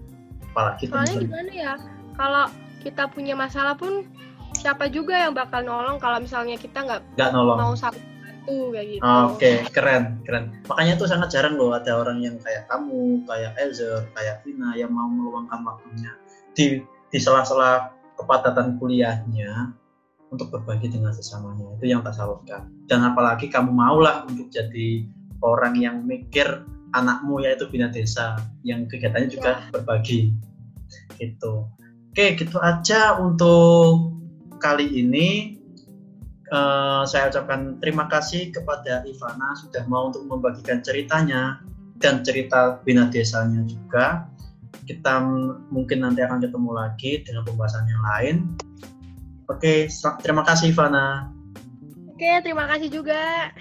Apalagi 0.57 0.89
Soalnya 0.89 1.21
teman-teman. 1.21 1.29
gimana 1.29 1.53
ya? 1.53 1.73
Kalau 2.17 2.45
kita 2.81 3.03
punya 3.13 3.37
masalah 3.37 3.77
pun 3.77 4.09
siapa 4.57 4.89
juga 4.89 5.13
yang 5.21 5.37
bakal 5.37 5.61
nolong 5.61 6.01
kalau 6.01 6.17
misalnya 6.17 6.57
kita 6.57 6.81
nggak 6.81 7.01
nggak 7.13 7.29
nolong. 7.29 7.57
mau 7.61 7.77
kayak 8.73 8.87
gitu. 8.97 9.03
Oke, 9.03 9.51
keren, 9.69 10.23
keren. 10.25 10.55
Makanya 10.65 10.97
itu 10.97 11.05
sangat 11.05 11.29
jarang 11.35 11.59
loh 11.59 11.75
ada 11.75 11.99
orang 11.99 12.23
yang 12.23 12.39
kayak 12.41 12.65
kamu, 12.71 13.21
kayak 13.27 13.53
Elzer, 13.59 14.07
kayak 14.15 14.41
Vina 14.41 14.71
yang 14.73 14.89
mau 14.89 15.05
meluangkan 15.05 15.61
waktunya 15.67 16.15
di 16.55 16.81
di 17.11 17.19
sela-sela 17.19 17.91
kepadatan 18.17 18.79
kuliahnya 18.81 19.75
untuk 20.31 20.49
berbagi 20.49 20.89
dengan 20.89 21.11
sesamanya. 21.13 21.75
Itu 21.77 21.85
yang 21.91 22.01
tak 22.01 22.17
salutkan. 22.17 22.71
Dan 22.89 23.03
apalagi 23.03 23.51
kamu 23.51 23.69
maulah 23.69 24.25
untuk 24.25 24.49
jadi 24.49 25.05
orang 25.43 25.75
yang 25.77 26.07
mikir 26.07 26.65
anakmu 26.95 27.43
yaitu 27.43 27.67
bina 27.67 27.91
desa 27.91 28.39
yang 28.63 28.87
kegiatannya 28.87 29.29
juga 29.31 29.65
berbagi. 29.73 30.31
Gitu. 31.19 31.67
Oke, 32.13 32.33
gitu 32.37 32.57
aja 32.61 33.19
untuk 33.19 34.15
kali 34.57 34.87
ini. 35.03 35.57
Eh, 36.47 37.03
saya 37.03 37.27
ucapkan 37.27 37.75
terima 37.83 38.07
kasih 38.07 38.55
kepada 38.55 39.03
Ivana 39.03 39.51
sudah 39.59 39.83
mau 39.91 40.07
untuk 40.07 40.23
membagikan 40.31 40.79
ceritanya 40.79 41.59
dan 41.99 42.23
cerita 42.23 42.79
bina 42.87 43.11
desanya 43.11 43.67
juga. 43.67 44.31
Kita 44.87 45.19
mungkin 45.67 46.07
nanti 46.07 46.23
akan 46.23 46.39
ketemu 46.39 46.71
lagi 46.71 47.11
dengan 47.27 47.43
pembahasan 47.43 47.83
yang 47.91 48.03
lain. 48.03 48.35
Oke, 49.51 49.91
terima 50.23 50.47
kasih 50.47 50.71
Ivana. 50.71 51.27
Oke, 52.15 52.31
terima 52.41 52.63
kasih 52.71 52.89
juga. 52.95 53.51